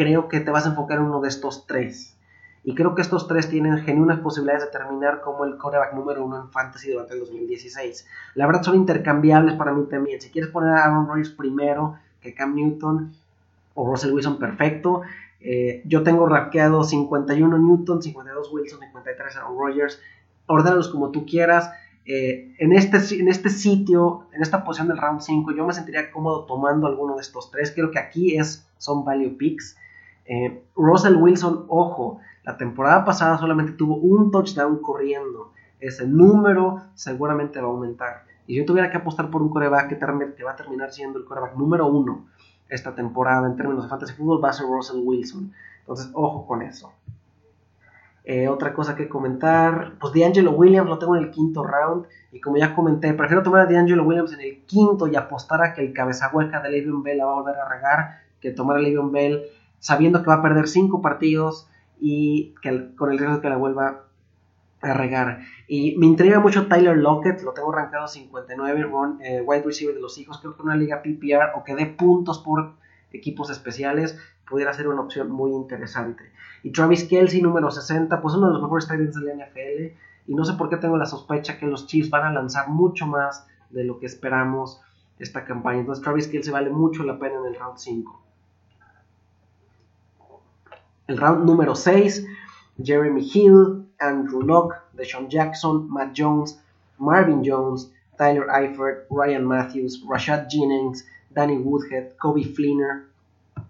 creo 0.00 0.28
que 0.28 0.40
te 0.40 0.50
vas 0.50 0.64
a 0.64 0.70
enfocar 0.70 0.96
en 0.96 1.04
uno 1.04 1.20
de 1.20 1.28
estos 1.28 1.66
tres. 1.66 2.16
Y 2.64 2.74
creo 2.74 2.94
que 2.94 3.02
estos 3.02 3.28
tres 3.28 3.50
tienen 3.50 3.80
genuinas 3.80 4.20
posibilidades 4.20 4.64
de 4.64 4.70
terminar 4.70 5.20
como 5.20 5.44
el 5.44 5.58
coreback 5.58 5.92
número 5.92 6.24
uno 6.24 6.40
en 6.40 6.48
Fantasy 6.48 6.90
durante 6.90 7.12
el 7.12 7.20
2016. 7.20 8.06
La 8.34 8.46
verdad 8.46 8.62
son 8.62 8.76
intercambiables 8.76 9.56
para 9.56 9.74
mí 9.74 9.84
también. 9.90 10.18
Si 10.18 10.30
quieres 10.30 10.50
poner 10.50 10.70
a 10.70 10.86
Aaron 10.86 11.06
Rodgers 11.06 11.28
primero 11.28 11.98
que 12.22 12.34
Cam 12.34 12.54
Newton 12.54 13.12
o 13.74 13.90
Russell 13.90 14.12
Wilson, 14.14 14.38
perfecto. 14.38 15.02
Eh, 15.38 15.82
yo 15.84 16.02
tengo 16.02 16.26
raqueado 16.26 16.82
51 16.82 17.58
Newton, 17.58 18.02
52 18.02 18.52
Wilson, 18.54 18.80
53 18.80 19.36
Aaron 19.36 19.58
Rodgers. 19.58 20.00
Ordénalos 20.46 20.88
como 20.88 21.10
tú 21.10 21.26
quieras. 21.26 21.70
Eh, 22.06 22.54
en, 22.58 22.72
este, 22.72 22.96
en 23.20 23.28
este 23.28 23.50
sitio, 23.50 24.24
en 24.32 24.40
esta 24.40 24.64
posición 24.64 24.88
del 24.88 24.96
round 24.96 25.20
5, 25.20 25.52
yo 25.52 25.66
me 25.66 25.74
sentiría 25.74 26.10
cómodo 26.10 26.46
tomando 26.46 26.86
alguno 26.86 27.16
de 27.16 27.20
estos 27.20 27.50
tres. 27.50 27.70
Creo 27.74 27.90
que 27.90 27.98
aquí 27.98 28.38
es, 28.38 28.66
son 28.78 29.04
value 29.04 29.36
picks. 29.36 29.76
Eh, 30.32 30.62
Russell 30.76 31.16
Wilson, 31.16 31.64
ojo, 31.66 32.20
la 32.44 32.56
temporada 32.56 33.04
pasada 33.04 33.36
solamente 33.36 33.72
tuvo 33.72 33.96
un 33.96 34.30
touchdown 34.30 34.78
corriendo. 34.78 35.50
Ese 35.80 36.06
número 36.06 36.82
seguramente 36.94 37.60
va 37.60 37.66
a 37.66 37.70
aumentar. 37.72 38.26
Y 38.46 38.52
si 38.52 38.60
yo 38.60 38.64
tuviera 38.64 38.92
que 38.92 38.98
apostar 38.98 39.28
por 39.28 39.42
un 39.42 39.48
coreback 39.48 39.88
que, 39.88 40.44
va 40.44 40.52
a 40.52 40.56
terminar 40.56 40.92
siendo 40.92 41.18
el 41.18 41.24
coreback 41.24 41.56
número 41.56 41.88
uno 41.88 42.28
esta 42.68 42.94
temporada 42.94 43.48
en 43.48 43.56
términos 43.56 43.82
de 43.82 43.90
fantasy 43.90 44.14
fútbol, 44.14 44.42
va 44.42 44.50
a 44.50 44.52
ser 44.52 44.66
Russell 44.66 45.00
Wilson. 45.02 45.52
Entonces, 45.80 46.08
ojo 46.14 46.46
con 46.46 46.62
eso. 46.62 46.92
Eh, 48.22 48.46
otra 48.46 48.72
cosa 48.72 48.94
que 48.94 49.08
comentar, 49.08 49.94
pues 49.98 50.14
D'Angelo 50.14 50.52
Williams 50.52 50.88
lo 50.88 50.98
tengo 51.00 51.16
en 51.16 51.24
el 51.24 51.30
quinto 51.32 51.64
round. 51.64 52.06
Y 52.30 52.40
como 52.40 52.56
ya 52.56 52.76
comenté, 52.76 53.14
prefiero 53.14 53.42
tomar 53.42 53.62
a 53.62 53.66
D'Angelo 53.66 54.04
Williams 54.04 54.32
en 54.34 54.42
el 54.42 54.62
quinto 54.64 55.08
y 55.08 55.16
apostar 55.16 55.60
a 55.64 55.74
que 55.74 55.80
el 55.80 55.92
cabeza 55.92 56.30
hueca 56.32 56.60
de 56.60 56.70
Le'Veon 56.70 57.02
Bell 57.02 57.18
la 57.18 57.24
va 57.24 57.32
a 57.32 57.34
volver 57.34 57.56
a 57.56 57.68
regar, 57.68 58.20
que 58.40 58.52
tomar 58.52 58.76
a 58.76 58.80
Le'Veon 58.80 59.10
Bell 59.10 59.42
sabiendo 59.80 60.22
que 60.22 60.28
va 60.28 60.34
a 60.34 60.42
perder 60.42 60.68
cinco 60.68 61.02
partidos 61.02 61.68
y 62.00 62.54
que, 62.62 62.94
con 62.94 63.10
el 63.10 63.18
riesgo 63.18 63.36
de 63.36 63.42
que 63.42 63.48
la 63.48 63.56
vuelva 63.56 64.04
a 64.82 64.94
regar. 64.94 65.40
Y 65.66 65.96
me 65.98 66.06
intriga 66.06 66.40
mucho 66.40 66.68
Tyler 66.68 66.96
Lockett, 66.96 67.42
lo 67.42 67.52
tengo 67.52 67.72
rankado 67.72 68.06
59, 68.06 68.88
eh, 69.22 69.42
wide 69.44 69.62
receiver 69.62 69.94
de 69.94 70.00
los 70.00 70.16
hijos, 70.18 70.38
creo 70.38 70.56
que 70.56 70.62
una 70.62 70.76
liga 70.76 71.02
PPR 71.02 71.58
o 71.58 71.64
que 71.64 71.74
dé 71.74 71.86
puntos 71.86 72.38
por 72.38 72.74
equipos 73.12 73.50
especiales 73.50 74.18
pudiera 74.48 74.72
ser 74.72 74.88
una 74.88 75.00
opción 75.00 75.30
muy 75.30 75.52
interesante. 75.52 76.24
Y 76.62 76.72
Travis 76.72 77.04
Kelsey, 77.04 77.42
número 77.42 77.70
60, 77.70 78.20
pues 78.20 78.34
uno 78.34 78.48
de 78.48 78.52
los 78.54 78.62
mejores 78.62 78.88
tight 78.88 79.00
de 79.00 79.34
la 79.34 79.46
NFL, 79.46 79.96
y 80.26 80.34
no 80.34 80.44
sé 80.44 80.54
por 80.54 80.68
qué 80.68 80.76
tengo 80.76 80.96
la 80.96 81.06
sospecha 81.06 81.58
que 81.58 81.66
los 81.66 81.86
Chiefs 81.86 82.10
van 82.10 82.24
a 82.24 82.32
lanzar 82.32 82.68
mucho 82.68 83.06
más 83.06 83.46
de 83.70 83.84
lo 83.84 83.98
que 83.98 84.06
esperamos 84.06 84.80
esta 85.18 85.44
campaña. 85.44 85.80
Entonces 85.80 86.02
Travis 86.02 86.28
Kelsey 86.28 86.52
vale 86.52 86.70
mucho 86.70 87.04
la 87.04 87.18
pena 87.18 87.38
en 87.38 87.46
el 87.46 87.60
round 87.60 87.78
5. 87.78 88.29
El 91.10 91.18
round 91.18 91.44
número 91.44 91.74
6, 91.74 92.24
Jeremy 92.84 93.28
Hill, 93.34 93.84
Andrew 93.98 94.42
Locke, 94.42 94.76
Deshaun 94.92 95.28
Jackson, 95.28 95.90
Matt 95.90 96.12
Jones, 96.16 96.62
Marvin 96.98 97.42
Jones, 97.44 97.92
Tyler 98.16 98.46
Eifert, 98.48 99.08
Ryan 99.10 99.44
Matthews, 99.44 100.04
Rashad 100.08 100.46
Jennings, 100.48 101.04
Danny 101.30 101.58
Woodhead, 101.58 102.16
Kobe 102.16 102.44
Fleener, 102.44 103.08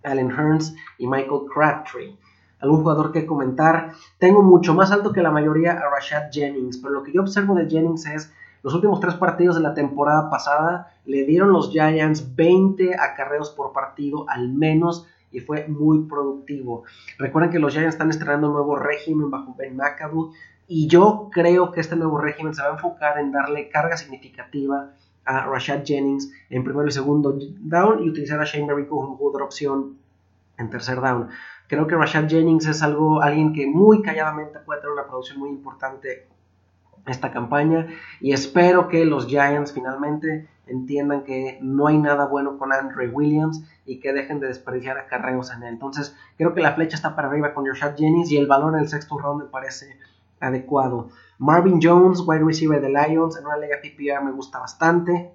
Allen 0.04 0.30
Hearns 0.30 0.76
y 0.98 1.06
Michael 1.06 1.46
Crabtree. 1.50 2.14
¿Algún 2.58 2.82
jugador 2.82 3.10
que 3.10 3.24
comentar? 3.24 3.92
Tengo 4.18 4.42
mucho 4.42 4.74
más 4.74 4.92
alto 4.92 5.10
que 5.10 5.22
la 5.22 5.30
mayoría 5.30 5.72
a 5.72 5.88
Rashad 5.88 6.30
Jennings, 6.30 6.76
pero 6.76 6.92
lo 6.92 7.02
que 7.02 7.14
yo 7.14 7.22
observo 7.22 7.54
de 7.54 7.70
Jennings 7.70 8.04
es 8.04 8.30
los 8.62 8.74
últimos 8.74 9.00
tres 9.00 9.14
partidos 9.14 9.56
de 9.56 9.62
la 9.62 9.72
temporada 9.72 10.28
pasada 10.28 10.92
le 11.06 11.24
dieron 11.24 11.54
los 11.54 11.70
Giants 11.70 12.36
20 12.36 12.96
acarreos 12.96 13.48
por 13.48 13.72
partido 13.72 14.28
al 14.28 14.50
menos 14.50 15.06
y 15.32 15.40
fue 15.40 15.66
muy 15.68 16.04
productivo. 16.04 16.84
Recuerden 17.18 17.50
que 17.50 17.58
los 17.58 17.72
Giants 17.72 17.94
están 17.94 18.10
estrenando 18.10 18.48
un 18.48 18.54
nuevo 18.54 18.76
régimen 18.76 19.30
bajo 19.30 19.54
Ben 19.56 19.76
McAdoo 19.76 20.32
y 20.66 20.86
yo 20.86 21.28
creo 21.32 21.72
que 21.72 21.80
este 21.80 21.96
nuevo 21.96 22.18
régimen 22.18 22.54
se 22.54 22.62
va 22.62 22.68
a 22.68 22.72
enfocar 22.72 23.18
en 23.18 23.32
darle 23.32 23.68
carga 23.68 23.96
significativa 23.96 24.92
a 25.24 25.46
Rashad 25.46 25.82
Jennings 25.84 26.32
en 26.48 26.64
primero 26.64 26.88
y 26.88 26.92
segundo 26.92 27.38
down 27.60 28.02
y 28.02 28.08
utilizar 28.08 28.40
a 28.40 28.44
Shane 28.44 28.66
Merrick 28.66 28.88
como 28.88 29.18
otra 29.20 29.44
opción 29.44 29.98
en 30.58 30.70
tercer 30.70 31.00
down. 31.00 31.28
Creo 31.68 31.86
que 31.86 31.94
Rashad 31.94 32.28
Jennings 32.28 32.66
es 32.66 32.82
algo, 32.82 33.22
alguien 33.22 33.52
que 33.52 33.66
muy 33.66 34.02
calladamente 34.02 34.58
puede 34.60 34.80
tener 34.80 34.92
una 34.92 35.06
producción 35.06 35.38
muy 35.38 35.50
importante 35.50 36.26
esta 37.06 37.30
campaña 37.30 37.88
y 38.20 38.32
espero 38.32 38.88
que 38.88 39.04
los 39.04 39.26
Giants 39.26 39.72
finalmente 39.72 40.48
entiendan 40.66 41.24
que 41.24 41.58
no 41.60 41.86
hay 41.88 41.98
nada 41.98 42.26
bueno 42.26 42.58
con 42.58 42.72
Andre 42.72 43.08
Williams 43.08 43.64
y 43.84 44.00
que 44.00 44.12
dejen 44.12 44.40
de 44.40 44.48
desperdiciar 44.48 44.98
acarreos 44.98 45.52
en 45.52 45.62
él. 45.64 45.74
Entonces, 45.74 46.14
creo 46.36 46.54
que 46.54 46.60
la 46.60 46.74
flecha 46.74 46.96
está 46.96 47.16
para 47.16 47.28
arriba 47.28 47.54
con 47.54 47.66
Rashad 47.66 47.96
Jennings 47.96 48.30
y 48.30 48.36
el 48.36 48.46
valor 48.46 48.74
en 48.74 48.80
el 48.80 48.88
sexto 48.88 49.18
round 49.18 49.44
me 49.44 49.48
parece 49.48 49.96
adecuado. 50.38 51.08
Marvin 51.38 51.80
Jones, 51.82 52.22
wide 52.26 52.44
receiver 52.44 52.80
de 52.80 52.88
Lions, 52.88 53.36
en 53.36 53.46
una 53.46 53.56
liga 53.56 53.76
PPR 53.82 54.24
me 54.24 54.32
gusta 54.32 54.58
bastante. 54.58 55.32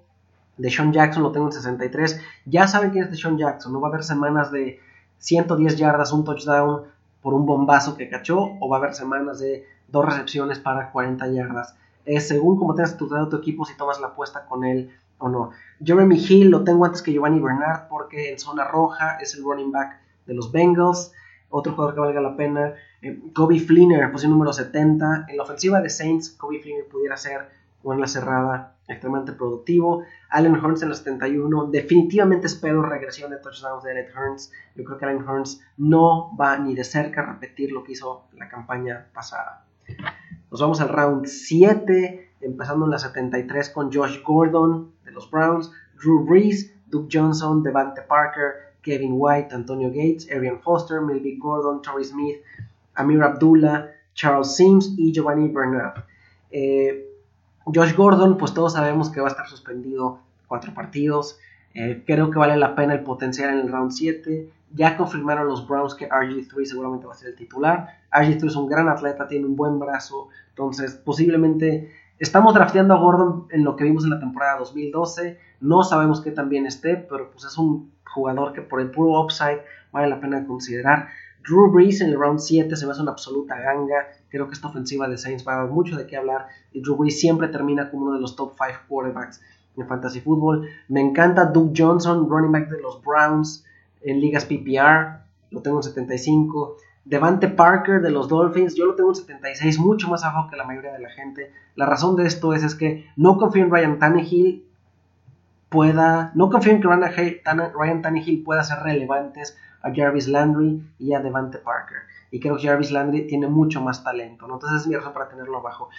De 0.56 0.70
Sean 0.70 0.92
Jackson 0.92 1.22
lo 1.22 1.32
tengo 1.32 1.46
en 1.46 1.52
63. 1.52 2.20
Ya 2.46 2.66
saben 2.66 2.90
quién 2.90 3.04
es 3.04 3.10
de 3.10 3.16
Sean 3.16 3.36
Jackson. 3.36 3.72
No 3.72 3.80
va 3.80 3.88
a 3.88 3.90
haber 3.90 4.04
semanas 4.04 4.50
de 4.50 4.80
110 5.18 5.76
yardas, 5.76 6.12
un 6.12 6.24
touchdown 6.24 6.84
por 7.20 7.34
un 7.34 7.44
bombazo 7.44 7.96
que 7.96 8.08
cachó, 8.08 8.56
o 8.60 8.68
va 8.68 8.76
a 8.76 8.80
haber 8.80 8.94
semanas 8.94 9.40
de 9.40 9.66
dos 9.88 10.04
recepciones 10.04 10.58
para 10.58 10.90
40 10.90 11.26
yardas. 11.28 11.76
Es 12.04 12.28
según 12.28 12.56
como 12.56 12.74
tengas 12.74 12.92
estructurado 12.92 13.28
tu 13.28 13.36
equipo, 13.36 13.64
si 13.64 13.76
tomas 13.76 14.00
la 14.00 14.08
apuesta 14.08 14.46
con 14.46 14.64
él 14.64 14.90
o 15.18 15.28
no. 15.28 15.50
Jeremy 15.82 16.16
Hill 16.16 16.50
lo 16.50 16.64
tengo 16.64 16.84
antes 16.84 17.02
que 17.02 17.12
Giovanni 17.12 17.40
Bernard 17.40 17.88
porque 17.88 18.32
en 18.32 18.38
zona 18.38 18.64
roja 18.64 19.18
es 19.20 19.34
el 19.34 19.42
running 19.42 19.72
back 19.72 19.98
de 20.26 20.34
los 20.34 20.52
Bengals. 20.52 21.12
Otro 21.48 21.72
jugador 21.72 21.94
que 21.94 22.00
valga 22.00 22.20
la 22.20 22.36
pena, 22.36 22.74
eh, 23.02 23.20
Kobe 23.32 23.58
Fleener, 23.60 24.10
posición 24.10 24.32
número 24.32 24.52
70. 24.52 25.26
En 25.28 25.36
la 25.36 25.42
ofensiva 25.42 25.80
de 25.80 25.88
Saints, 25.88 26.30
Kobe 26.30 26.60
Fleener 26.60 26.88
pudiera 26.88 27.16
ser 27.16 27.48
o 27.82 27.92
en 27.92 28.00
la 28.00 28.08
cerrada 28.08 28.74
extremadamente 28.88 29.38
productivo. 29.38 30.02
Allen 30.30 30.56
Hurns 30.56 30.82
en 30.82 30.88
la 30.88 30.96
71. 30.96 31.66
Definitivamente 31.66 32.48
espero 32.48 32.82
regresión 32.82 33.30
de 33.30 33.38
touchdowns 33.38 33.84
de 33.84 33.92
Allen 33.92 34.06
Hurns. 34.12 34.52
Yo 34.74 34.84
creo 34.84 34.98
que 34.98 35.04
Allen 35.04 35.22
Hurns 35.22 35.62
no 35.76 36.36
va 36.36 36.58
ni 36.58 36.74
de 36.74 36.82
cerca 36.82 37.20
a 37.22 37.26
repetir 37.26 37.70
lo 37.70 37.84
que 37.84 37.92
hizo 37.92 38.24
la 38.32 38.48
campaña 38.48 39.06
pasada. 39.14 39.65
Nos 40.50 40.60
vamos 40.60 40.80
al 40.80 40.88
round 40.88 41.26
7, 41.26 42.30
empezando 42.40 42.84
en 42.84 42.90
la 42.92 42.98
73 42.98 43.70
con 43.70 43.92
Josh 43.92 44.22
Gordon 44.22 44.92
de 45.04 45.12
los 45.12 45.30
Browns, 45.30 45.70
Drew 46.00 46.24
Brees, 46.24 46.72
Duke 46.86 47.08
Johnson, 47.12 47.62
Devante 47.62 48.02
Parker, 48.02 48.74
Kevin 48.82 49.14
White, 49.14 49.54
Antonio 49.54 49.88
Gates, 49.88 50.28
Arian 50.30 50.60
Foster, 50.60 51.00
Melvin 51.00 51.38
Gordon, 51.38 51.82
Torrey 51.82 52.04
Smith, 52.04 52.36
Amir 52.94 53.22
Abdullah, 53.22 53.90
Charles 54.14 54.56
Sims 54.56 54.94
y 54.96 55.12
Giovanni 55.12 55.48
Bernard. 55.48 56.04
Eh, 56.50 57.06
Josh 57.64 57.94
Gordon, 57.94 58.38
pues 58.38 58.54
todos 58.54 58.74
sabemos 58.74 59.10
que 59.10 59.20
va 59.20 59.26
a 59.26 59.30
estar 59.30 59.48
suspendido 59.48 60.20
cuatro 60.46 60.72
partidos. 60.72 61.38
Eh, 61.74 62.04
creo 62.06 62.30
que 62.30 62.38
vale 62.38 62.56
la 62.56 62.74
pena 62.74 62.94
el 62.94 63.02
potencial 63.02 63.50
en 63.50 63.66
el 63.66 63.72
round 63.72 63.90
7. 63.90 64.50
Ya 64.72 64.96
confirmaron 64.96 65.46
los 65.46 65.66
Browns 65.66 65.94
que 65.94 66.08
RG3 66.08 66.64
seguramente 66.64 67.06
va 67.06 67.12
a 67.12 67.16
ser 67.16 67.30
el 67.30 67.36
titular. 67.36 67.88
RG3 68.12 68.46
es 68.46 68.56
un 68.56 68.68
gran 68.68 68.88
atleta, 68.88 69.26
tiene 69.26 69.46
un 69.46 69.56
buen 69.56 69.78
brazo. 69.78 70.28
Entonces, 70.50 70.94
posiblemente 70.94 71.92
estamos 72.18 72.54
drafteando 72.54 72.94
a 72.94 72.98
Gordon 72.98 73.46
en 73.50 73.64
lo 73.64 73.76
que 73.76 73.84
vimos 73.84 74.04
en 74.04 74.10
la 74.10 74.20
temporada 74.20 74.58
2012. 74.58 75.38
No 75.60 75.82
sabemos 75.82 76.20
qué 76.20 76.30
tan 76.30 76.48
bien 76.48 76.66
esté, 76.66 76.96
pero 76.96 77.30
pues 77.30 77.44
es 77.44 77.56
un 77.56 77.92
jugador 78.04 78.52
que 78.52 78.62
por 78.62 78.80
el 78.80 78.90
puro 78.90 79.20
upside 79.20 79.62
vale 79.92 80.08
la 80.08 80.20
pena 80.20 80.46
considerar. 80.46 81.08
Drew 81.46 81.70
Brees 81.70 82.00
en 82.00 82.08
el 82.08 82.18
round 82.18 82.40
7 82.40 82.74
se 82.74 82.86
me 82.86 82.92
hace 82.92 83.02
una 83.02 83.12
absoluta 83.12 83.56
ganga. 83.60 84.08
Creo 84.28 84.48
que 84.48 84.54
esta 84.54 84.68
ofensiva 84.68 85.08
de 85.08 85.16
Saints 85.16 85.46
va 85.46 85.54
a 85.54 85.58
dar 85.58 85.68
mucho 85.68 85.96
de 85.96 86.06
qué 86.06 86.16
hablar. 86.16 86.48
Y 86.72 86.80
Drew 86.80 86.96
Brees 86.96 87.20
siempre 87.20 87.48
termina 87.48 87.88
como 87.88 88.06
uno 88.06 88.14
de 88.14 88.20
los 88.20 88.34
top 88.34 88.54
5 88.58 88.80
quarterbacks 88.88 89.40
en 89.76 89.86
fantasy 89.86 90.20
football. 90.20 90.68
Me 90.88 91.00
encanta 91.00 91.44
Duke 91.44 91.72
Johnson, 91.76 92.28
running 92.28 92.50
back 92.50 92.68
de 92.68 92.80
los 92.80 93.00
Browns 93.02 93.64
en 94.02 94.20
ligas 94.20 94.44
PPR. 94.44 95.24
Lo 95.50 95.62
tengo 95.62 95.78
en 95.78 95.82
75. 95.82 96.76
Devante 97.04 97.46
Parker 97.48 98.02
de 98.02 98.10
los 98.10 98.28
Dolphins, 98.28 98.74
yo 98.74 98.84
lo 98.84 98.96
tengo 98.96 99.10
en 99.10 99.14
76, 99.14 99.78
mucho 99.78 100.08
más 100.08 100.24
abajo 100.24 100.50
que 100.50 100.56
la 100.56 100.64
mayoría 100.64 100.92
de 100.92 100.98
la 100.98 101.10
gente. 101.10 101.52
La 101.76 101.86
razón 101.86 102.16
de 102.16 102.26
esto 102.26 102.52
es, 102.52 102.64
es 102.64 102.74
que 102.74 103.06
no 103.14 103.38
confío 103.38 103.62
en 103.62 103.70
Ryan 103.70 103.98
Tannehill 104.00 104.66
pueda, 105.68 106.32
no 106.34 106.50
confío 106.50 106.72
en 106.72 106.80
que 106.80 106.88
Ryan 106.88 108.02
Tannehill 108.02 108.42
pueda 108.42 108.64
ser 108.64 108.80
relevantes 108.80 109.56
a 109.82 109.94
Jarvis 109.94 110.26
Landry 110.26 110.82
y 110.98 111.12
a 111.14 111.20
Devante 111.20 111.58
Parker. 111.58 111.98
Y 112.32 112.40
creo 112.40 112.56
que 112.56 112.66
Jarvis 112.66 112.90
Landry 112.90 113.28
tiene 113.28 113.46
mucho 113.46 113.80
más 113.80 114.02
talento, 114.02 114.48
¿no? 114.48 114.54
Entonces 114.54 114.82
es 114.82 114.88
mi 114.88 114.96
razón 114.96 115.12
para 115.12 115.28
tenerlo 115.28 115.58
abajo. 115.58 115.90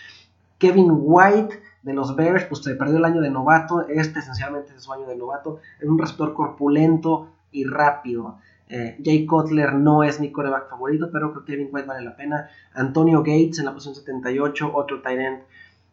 Kevin 0.57 0.89
White 0.91 1.61
de 1.83 1.93
los 1.93 2.15
Bears, 2.15 2.43
pues 2.45 2.63
se 2.63 2.75
perdió 2.75 2.97
el 2.97 3.05
año 3.05 3.21
de 3.21 3.29
novato. 3.29 3.87
Este 3.87 4.19
esencialmente 4.19 4.73
es 4.75 4.83
su 4.83 4.91
año 4.91 5.07
de 5.07 5.15
novato. 5.15 5.59
Es 5.79 5.87
un 5.87 5.97
receptor 5.97 6.33
corpulento 6.33 7.29
y 7.57 7.63
rápido. 7.63 8.37
Eh, 8.69 8.99
Jay 9.03 9.25
Cutler 9.25 9.73
no 9.73 10.03
es 10.03 10.19
mi 10.19 10.31
coreback 10.31 10.69
favorito, 10.69 11.09
pero 11.11 11.31
creo 11.31 11.45
que 11.45 11.53
Kevin 11.53 11.69
White 11.71 11.87
vale 11.87 12.03
la 12.03 12.15
pena. 12.15 12.49
Antonio 12.73 13.19
Gates 13.19 13.59
en 13.59 13.65
la 13.65 13.73
posición 13.73 13.95
78, 13.95 14.71
otro 14.73 15.01
tight 15.01 15.19
end. 15.19 15.39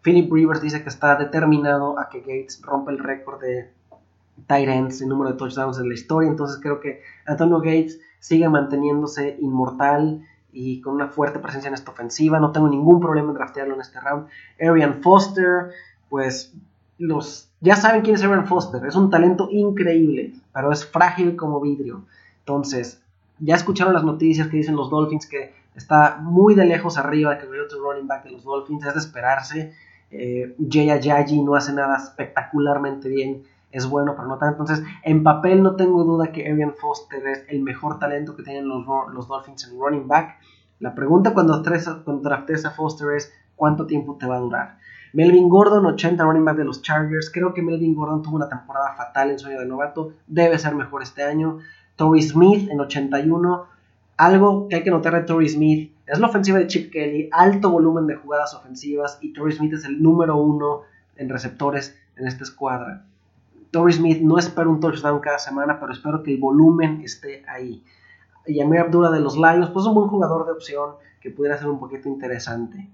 Philip 0.03 0.31
Rivers 0.33 0.61
dice 0.61 0.83
que 0.83 0.88
está 0.88 1.16
determinado 1.16 1.98
a 1.98 2.09
que 2.09 2.20
Gates 2.20 2.61
rompa 2.62 2.90
el 2.90 2.98
récord 2.98 3.40
de 3.40 3.70
tight 4.46 4.68
ends, 4.68 5.00
el 5.00 5.09
número 5.09 5.33
de 5.33 5.38
touchdowns 5.38 5.79
en 5.79 5.88
la 5.88 5.94
historia. 5.94 6.29
Entonces 6.29 6.61
creo 6.61 6.81
que 6.81 7.00
Antonio 7.27 7.59
Gates 7.59 8.00
sigue 8.18 8.48
manteniéndose 8.48 9.37
inmortal 9.40 10.27
y 10.53 10.81
con 10.81 10.94
una 10.94 11.09
fuerte 11.09 11.38
presencia 11.38 11.68
en 11.68 11.74
esta 11.74 11.92
ofensiva. 11.92 12.38
No 12.38 12.53
tengo 12.53 12.68
ningún 12.68 13.00
problema 13.00 13.29
en 13.29 13.35
draftearlo 13.35 13.74
en 13.74 13.81
este 13.81 14.00
round. 14.00 14.27
Arian 14.61 15.00
Foster, 15.03 15.70
pues 16.09 16.55
los 16.98 17.50
ya 17.64 17.77
saben 17.77 18.03
quién 18.03 18.14
es 18.14 18.22
Arian 18.22 18.46
Foster. 18.46 18.85
Es 18.85 18.94
un 18.94 19.09
talento 19.09 19.48
increíble, 19.50 20.35
pero 20.53 20.70
es 20.70 20.85
frágil 20.85 21.35
como 21.35 21.61
vidrio. 21.61 22.05
Entonces, 22.40 23.03
ya 23.38 23.55
escucharon 23.55 23.94
las 23.94 24.05
noticias 24.05 24.48
que 24.48 24.59
dicen 24.59 24.77
los 24.77 24.90
Dolphins 24.90 25.27
que 25.27 25.55
está 25.74 26.18
muy 26.20 26.55
de 26.55 26.66
lejos 26.66 26.98
arriba 26.98 27.38
que 27.38 27.46
el 27.46 27.61
otro 27.61 27.83
running 27.83 28.07
back 28.07 28.24
de 28.24 28.33
los 28.33 28.44
Dolphins. 28.44 28.85
Es 28.85 28.92
de 28.92 29.00
esperarse. 29.00 29.72
Eh, 30.11 30.55
Jay 30.70 30.90
Ajayi 30.90 31.42
no 31.42 31.55
hace 31.55 31.72
nada 31.72 31.96
espectacularmente 31.96 33.09
bien 33.09 33.44
es 33.72 33.87
bueno, 33.87 34.14
pero 34.14 34.29
no 34.29 34.37
tanto. 34.37 34.62
Entonces, 34.62 34.87
en 35.03 35.22
papel 35.22 35.62
no 35.62 35.74
tengo 35.74 36.05
duda 36.05 36.33
que 36.33 36.46
Arian 36.46 36.74
Foster 36.74 37.27
es 37.27 37.44
el 37.48 37.62
mejor 37.62 37.98
talento 37.98 38.37
que 38.37 38.42
tienen 38.42 38.68
los, 38.68 38.85
los 39.12 39.27
Dolphins 39.27 39.66
en 39.68 39.81
running 39.81 40.07
back. 40.07 40.37
La 40.81 40.94
pregunta 40.94 41.33
cuando, 41.33 41.62
cuando 42.05 42.29
draftes 42.29 42.66
a 42.66 42.70
Foster 42.70 43.11
es 43.16 43.33
cuánto 43.57 43.87
tiempo 43.87 44.16
te 44.16 44.27
va 44.27 44.37
a 44.37 44.40
durar. 44.40 44.79
Melvin 45.14 45.48
Gordon, 45.48 45.87
80 45.87 46.24
running 46.24 46.44
back 46.44 46.57
de 46.57 46.64
los 46.64 46.83
Chargers. 46.83 47.31
Creo 47.33 47.55
que 47.55 47.62
Melvin 47.62 47.94
Gordon 47.94 48.20
tuvo 48.20 48.35
una 48.35 48.48
temporada 48.48 48.94
fatal 48.96 49.31
en 49.31 49.38
su 49.38 49.46
año 49.46 49.61
de 49.61 49.66
novato. 49.66 50.12
Debe 50.27 50.59
ser 50.59 50.74
mejor 50.74 51.05
este 51.05 51.22
año. 51.22 51.61
Torrey 51.94 52.20
Smith 52.20 52.68
en 52.68 52.81
81. 52.81 53.66
Algo 54.16 54.66
que 54.66 54.74
hay 54.74 54.83
que 54.83 54.90
notar 54.90 55.14
de 55.14 55.22
Torrey 55.22 55.48
Smith 55.48 55.92
es 56.05 56.18
la 56.18 56.27
ofensiva 56.27 56.59
de 56.59 56.66
Chip 56.66 56.90
Kelly. 56.92 57.29
Alto 57.31 57.70
volumen 57.70 58.09
de 58.09 58.16
jugadas 58.16 58.55
ofensivas. 58.55 59.18
Y 59.20 59.33
Torrey 59.33 59.55
Smith 59.55 59.74
es 59.74 59.85
el 59.85 60.03
número 60.03 60.37
uno 60.37 60.81
en 61.14 61.29
receptores 61.29 61.96
en 62.16 62.27
esta 62.27 62.42
escuadra. 62.42 63.05
Torrey 63.70 63.94
Smith 63.94 64.20
no 64.20 64.37
espero 64.37 64.68
un 64.68 64.81
touchdown 64.81 65.20
cada 65.20 65.38
semana, 65.38 65.79
pero 65.79 65.92
espero 65.92 66.24
que 66.24 66.33
el 66.35 66.40
volumen 66.40 67.03
esté 67.05 67.44
ahí. 67.46 67.85
Y 68.48 68.61
Amir 68.61 68.81
Abdullah 68.81 69.11
de 69.11 69.20
los 69.20 69.37
Lions, 69.37 69.70
pues 69.70 69.85
es 69.85 69.88
un 69.88 69.94
buen 69.94 70.09
jugador 70.09 70.44
de 70.44 70.53
opción 70.53 70.94
que 71.20 71.31
pudiera 71.31 71.57
ser 71.57 71.68
un 71.68 71.79
poquito 71.79 72.09
interesante. 72.09 72.90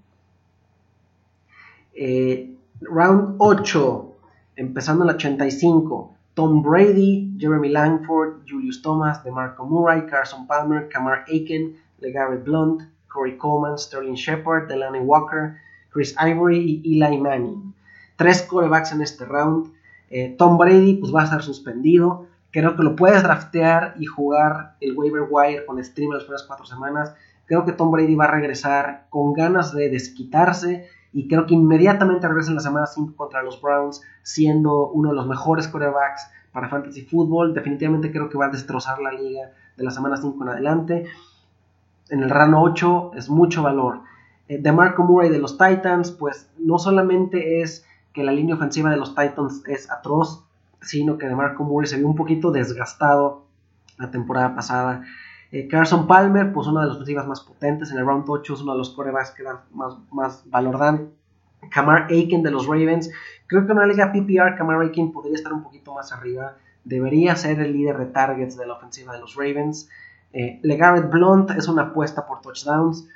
Eh, 1.93 2.55
round 2.81 3.35
8, 3.37 4.15
empezando 4.55 5.03
el 5.03 5.11
85. 5.11 6.15
Tom 6.33 6.63
Brady, 6.63 7.35
Jeremy 7.37 7.69
Langford, 7.69 8.43
Julius 8.47 8.81
Thomas, 8.81 9.23
DeMarco 9.23 9.65
Murray, 9.65 10.05
Carson 10.05 10.47
Palmer, 10.47 10.87
Kamar 10.87 11.25
Aiken, 11.27 11.75
LeGarrette 11.99 12.45
Blunt, 12.45 12.83
Corey 13.07 13.37
Coleman, 13.37 13.77
Sterling 13.77 14.15
Shepard, 14.15 14.67
Delaney 14.67 15.01
Walker, 15.01 15.57
Chris 15.89 16.15
Ivory 16.17 16.81
y 16.83 17.03
Eli 17.03 17.17
Manning. 17.17 17.73
Tres 18.15 18.43
corebacks 18.43 18.93
en 18.93 19.01
este 19.01 19.25
round. 19.25 19.73
Eh, 20.09 20.35
Tom 20.37 20.57
Brady 20.57 20.95
pues 20.95 21.13
va 21.13 21.21
a 21.21 21.25
estar 21.25 21.43
suspendido. 21.43 22.27
Creo 22.51 22.75
que 22.75 22.83
lo 22.83 22.95
puedes 22.95 23.23
draftear 23.23 23.95
y 23.99 24.05
jugar 24.05 24.75
el 24.79 24.97
waiver 24.97 25.27
wire 25.29 25.65
con 25.65 25.83
stream 25.83 26.11
las 26.11 26.23
primeras 26.23 26.43
cuatro 26.43 26.65
semanas. 26.65 27.13
Creo 27.45 27.65
que 27.65 27.73
Tom 27.73 27.91
Brady 27.91 28.15
va 28.15 28.25
a 28.25 28.31
regresar 28.31 29.07
con 29.09 29.33
ganas 29.33 29.73
de 29.73 29.89
desquitarse 29.89 30.87
y 31.13 31.27
creo 31.27 31.45
que 31.45 31.53
inmediatamente 31.53 32.27
regresa 32.27 32.49
en 32.49 32.55
la 32.55 32.61
semana 32.61 32.85
5 32.85 33.15
contra 33.15 33.43
los 33.43 33.61
Browns 33.61 34.01
siendo 34.23 34.87
uno 34.89 35.09
de 35.09 35.15
los 35.15 35.27
mejores 35.27 35.67
quarterbacks 35.67 36.29
para 36.51 36.69
fantasy 36.69 37.01
football. 37.01 37.53
Definitivamente 37.53 38.11
creo 38.11 38.29
que 38.29 38.37
va 38.37 38.45
a 38.45 38.49
destrozar 38.49 38.99
la 38.99 39.11
liga 39.11 39.51
de 39.75 39.83
la 39.83 39.91
semana 39.91 40.17
5 40.17 40.41
en 40.43 40.49
adelante. 40.49 41.05
En 42.09 42.23
el 42.23 42.29
rano 42.29 42.61
8 42.61 43.11
es 43.15 43.29
mucho 43.29 43.63
valor. 43.63 44.01
Eh, 44.47 44.57
de 44.61 44.71
Marco 44.71 45.03
Murray 45.03 45.29
de 45.29 45.39
los 45.39 45.57
Titans, 45.57 46.11
pues 46.11 46.49
no 46.57 46.77
solamente 46.77 47.61
es 47.61 47.85
que 48.13 48.23
la 48.23 48.31
línea 48.31 48.55
ofensiva 48.55 48.89
de 48.89 48.97
los 48.97 49.15
Titans 49.15 49.63
es 49.67 49.89
atroz, 49.89 50.45
sino 50.81 51.17
que 51.17 51.27
de 51.27 51.35
Marco 51.35 51.63
Murray 51.63 51.87
se 51.87 51.97
vio 51.97 52.07
un 52.07 52.15
poquito 52.15 52.51
desgastado 52.51 53.45
la 53.97 54.11
temporada 54.11 54.55
pasada. 54.55 55.03
Eh, 55.51 55.67
Carson 55.67 56.07
Palmer, 56.07 56.53
pues 56.53 56.67
una 56.67 56.81
de 56.81 56.87
las 56.87 56.95
ofensivas 56.95 57.27
más 57.27 57.41
potentes 57.41 57.91
en 57.91 57.97
el 57.97 58.05
round 58.05 58.25
8, 58.27 58.53
es 58.53 58.61
uno 58.61 58.71
de 58.71 58.77
los 58.77 58.91
corebacks 58.91 59.31
que 59.31 59.43
dan 59.43 59.57
más, 59.73 59.97
más 60.11 60.43
valor 60.49 60.77
dan. 60.77 61.09
Kamar 61.69 62.07
Aiken 62.09 62.41
de 62.41 62.49
los 62.49 62.65
Ravens, 62.65 63.11
creo 63.45 63.65
que 63.65 63.71
en 63.71 63.77
una 63.77 63.85
liga 63.85 64.11
PPR 64.11 64.57
Kamar 64.57 64.81
Aiken 64.81 65.11
podría 65.11 65.35
estar 65.35 65.53
un 65.53 65.61
poquito 65.61 65.93
más 65.93 66.11
arriba, 66.11 66.55
debería 66.83 67.35
ser 67.35 67.59
el 67.59 67.73
líder 67.73 67.97
de 67.97 68.05
targets 68.07 68.57
de 68.57 68.65
la 68.65 68.73
ofensiva 68.73 69.13
de 69.13 69.19
los 69.19 69.35
Ravens. 69.35 69.87
Eh, 70.33 70.59
LeGarrette 70.63 71.11
Blunt 71.11 71.51
es 71.51 71.67
una 71.67 71.83
apuesta 71.83 72.25
por 72.25 72.41
touchdowns. 72.41 73.07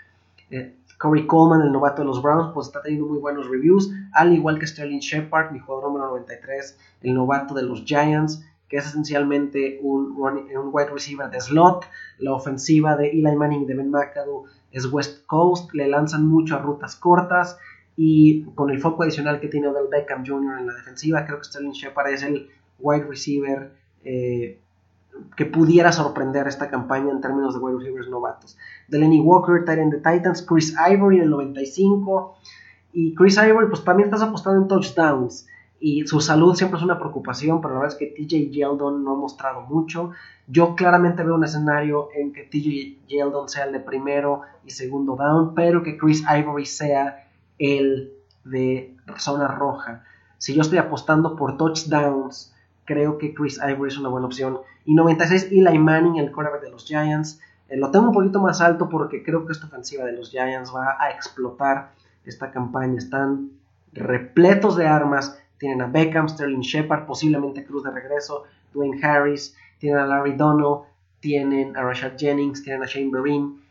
Eh, 0.51 0.75
Corey 0.97 1.27
Coleman, 1.27 1.61
el 1.61 1.71
novato 1.71 2.01
de 2.01 2.07
los 2.07 2.21
Browns, 2.21 2.51
pues 2.53 2.67
está 2.67 2.81
teniendo 2.81 3.07
muy 3.07 3.17
buenos 3.17 3.49
reviews, 3.49 3.91
al 4.13 4.33
igual 4.33 4.59
que 4.59 4.67
Sterling 4.67 4.99
Shepard, 4.99 5.51
mi 5.51 5.59
jugador 5.59 5.89
número 5.89 6.07
93, 6.07 6.77
el 7.01 7.13
novato 7.13 7.53
de 7.53 7.63
los 7.63 7.83
Giants, 7.83 8.45
que 8.67 8.77
es 8.77 8.85
esencialmente 8.85 9.79
un, 9.81 10.15
un 10.17 10.69
wide 10.71 10.89
receiver 10.89 11.29
de 11.29 11.39
slot. 11.39 11.85
La 12.19 12.33
ofensiva 12.33 12.95
de 12.95 13.09
Eli 13.09 13.35
Manning 13.35 13.65
de 13.67 13.75
Ben 13.75 13.89
McAdoo 13.89 14.45
es 14.71 14.91
West 14.91 15.25
Coast, 15.25 15.73
le 15.73 15.87
lanzan 15.87 16.27
mucho 16.27 16.55
a 16.55 16.59
rutas 16.59 16.95
cortas 16.95 17.57
y 17.97 18.43
con 18.55 18.69
el 18.69 18.79
foco 18.79 19.03
adicional 19.03 19.39
que 19.39 19.47
tiene 19.47 19.67
Odell 19.67 19.87
Beckham 19.89 20.25
Jr. 20.25 20.59
en 20.59 20.67
la 20.67 20.73
defensiva, 20.73 21.25
creo 21.25 21.37
que 21.37 21.45
Sterling 21.45 21.71
Shepard 21.71 22.09
es 22.09 22.23
el 22.23 22.49
wide 22.79 23.05
receiver 23.05 23.71
eh, 24.03 24.59
que 25.37 25.45
pudiera 25.45 25.91
sorprender 25.91 26.47
esta 26.47 26.69
campaña 26.69 27.11
en 27.11 27.21
términos 27.21 27.53
de 27.53 27.59
wide 27.59 27.77
receivers 27.77 28.09
novatos. 28.09 28.57
Delaney 28.87 29.21
Walker, 29.21 29.59
Titan 29.61 29.89
de 29.89 29.97
Titans, 29.97 30.45
Chris 30.47 30.75
Ivory 30.91 31.17
en 31.17 31.23
el 31.23 31.29
95. 31.29 32.37
Y 32.93 33.15
Chris 33.15 33.37
Ivory, 33.37 33.67
pues 33.67 33.83
también 33.83 34.09
estás 34.09 34.21
apostando 34.21 34.61
en 34.61 34.67
touchdowns. 34.67 35.47
Y 35.87 36.07
su 36.07 36.19
salud 36.19 36.55
siempre 36.55 36.79
es 36.79 36.83
una 36.83 36.97
preocupación, 36.97 37.61
pero 37.61 37.75
la 37.75 37.81
verdad 37.81 37.95
es 37.95 37.99
que 37.99 38.07
TJ 38.07 38.49
Yeldon 38.49 39.03
no 39.03 39.11
ha 39.11 39.15
mostrado 39.17 39.61
mucho. 39.61 40.13
Yo 40.47 40.73
claramente 40.75 41.21
veo 41.21 41.35
un 41.35 41.43
escenario 41.43 42.09
en 42.15 42.33
que 42.33 42.41
TJ 42.41 43.05
Yeldon 43.05 43.47
sea 43.47 43.65
el 43.65 43.71
de 43.71 43.81
primero 43.81 44.41
y 44.65 44.71
segundo 44.71 45.15
down, 45.15 45.53
pero 45.53 45.83
que 45.83 45.95
Chris 45.95 46.23
Ivory 46.27 46.65
sea 46.65 47.27
el 47.59 48.13
de 48.43 48.97
zona 49.17 49.47
roja. 49.47 50.03
Si 50.39 50.55
yo 50.55 50.61
estoy 50.61 50.79
apostando 50.79 51.35
por 51.35 51.55
touchdowns, 51.55 52.51
creo 52.85 53.19
que 53.19 53.35
Chris 53.35 53.59
Ivory 53.59 53.89
es 53.89 53.99
una 53.99 54.09
buena 54.09 54.25
opción. 54.25 54.61
Y 54.85 54.95
96, 54.95 55.49
Eli 55.51 55.77
Manning, 55.77 56.15
el 56.15 56.31
quarterback 56.31 56.63
de 56.63 56.71
los 56.71 56.85
Giants. 56.87 57.39
Eh, 57.69 57.77
lo 57.77 57.91
tengo 57.91 58.07
un 58.07 58.11
poquito 58.11 58.41
más 58.41 58.59
alto 58.59 58.89
porque 58.89 59.21
creo 59.21 59.45
que 59.45 59.51
esta 59.51 59.67
ofensiva 59.67 60.03
de 60.05 60.13
los 60.13 60.31
Giants 60.31 60.73
va 60.75 60.97
a 60.99 61.11
explotar 61.11 61.91
esta 62.25 62.49
campaña. 62.49 62.97
Están 62.97 63.51
repletos 63.93 64.77
de 64.77 64.87
armas. 64.87 65.39
Tienen 65.57 65.81
a 65.81 65.87
Beckham, 65.87 66.27
Sterling 66.27 66.61
Shepard, 66.61 67.05
posiblemente 67.05 67.65
Cruz 67.65 67.83
de 67.83 67.91
regreso, 67.91 68.43
Dwayne 68.73 69.01
Harris, 69.03 69.55
tienen 69.77 69.99
a 69.99 70.05
Larry 70.05 70.33
Dono, 70.33 70.85
tienen 71.19 71.75
a 71.75 71.83
Rashad 71.83 72.13
Jennings, 72.17 72.63
tienen 72.63 72.83
a 72.83 72.85
Shane 72.85 73.11
Vereen, 73.11 73.61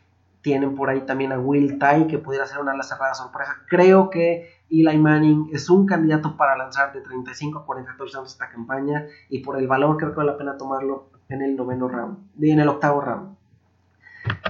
tienen 0.41 0.75
por 0.75 0.89
ahí 0.89 1.01
también 1.01 1.31
a 1.31 1.39
Will 1.39 1.79
Ty, 1.79 2.07
que 2.07 2.19
pudiera 2.19 2.45
ser 2.45 2.59
una 2.59 2.73
ala 2.73 2.83
cerrada 2.83 3.13
sorpresa. 3.13 3.57
Creo 3.67 4.09
que 4.09 4.49
Eli 4.69 4.97
Manning 4.97 5.49
es 5.51 5.69
un 5.69 5.85
candidato 5.85 6.35
para 6.37 6.57
lanzar 6.57 6.93
de 6.93 7.01
35 7.01 7.59
a 7.59 7.65
40 7.65 7.95
touchdowns 7.97 8.31
esta 8.31 8.49
campaña 8.49 9.05
y 9.29 9.39
por 9.39 9.57
el 9.57 9.67
valor 9.67 9.97
creo 9.97 10.11
que 10.11 10.17
vale 10.17 10.31
la 10.31 10.37
pena 10.37 10.57
tomarlo 10.57 11.09
en 11.29 11.41
el 11.41 11.55
noveno 11.55 11.87
round, 11.87 12.17
en 12.41 12.59
el 12.59 12.67
octavo 12.67 13.01
round. 13.01 13.35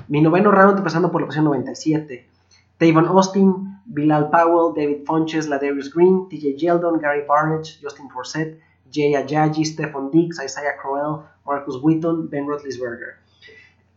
Mi 0.08 0.21
noveno 0.21 0.52
round 0.52 0.78
empezando 0.78 1.12
por 1.12 1.21
la 1.21 1.28
posición 1.28 1.45
97. 1.45 2.30
Tavon 2.78 3.08
Austin, 3.08 3.74
Bilal 3.86 4.30
Powell, 4.30 4.74
David 4.74 5.06
Funches, 5.06 5.48
Ladarius 5.48 5.93
Green, 5.93 6.28
TJ 6.30 6.58
Yeldon, 6.58 7.00
Gary 7.00 7.24
Barnett, 7.28 7.65
Justin 7.82 8.10
Forsett, 8.10 8.60
Jay 8.91 9.13
Ajayi, 9.13 9.63
Stephon 9.65 10.12
Diggs, 10.12 10.39
Isaiah 10.43 10.76
Crowell, 10.82 11.24
Marcus 11.45 11.78
Wheaton, 11.82 12.30
Ben 12.30 12.48
Roethlisberger. 12.48 13.17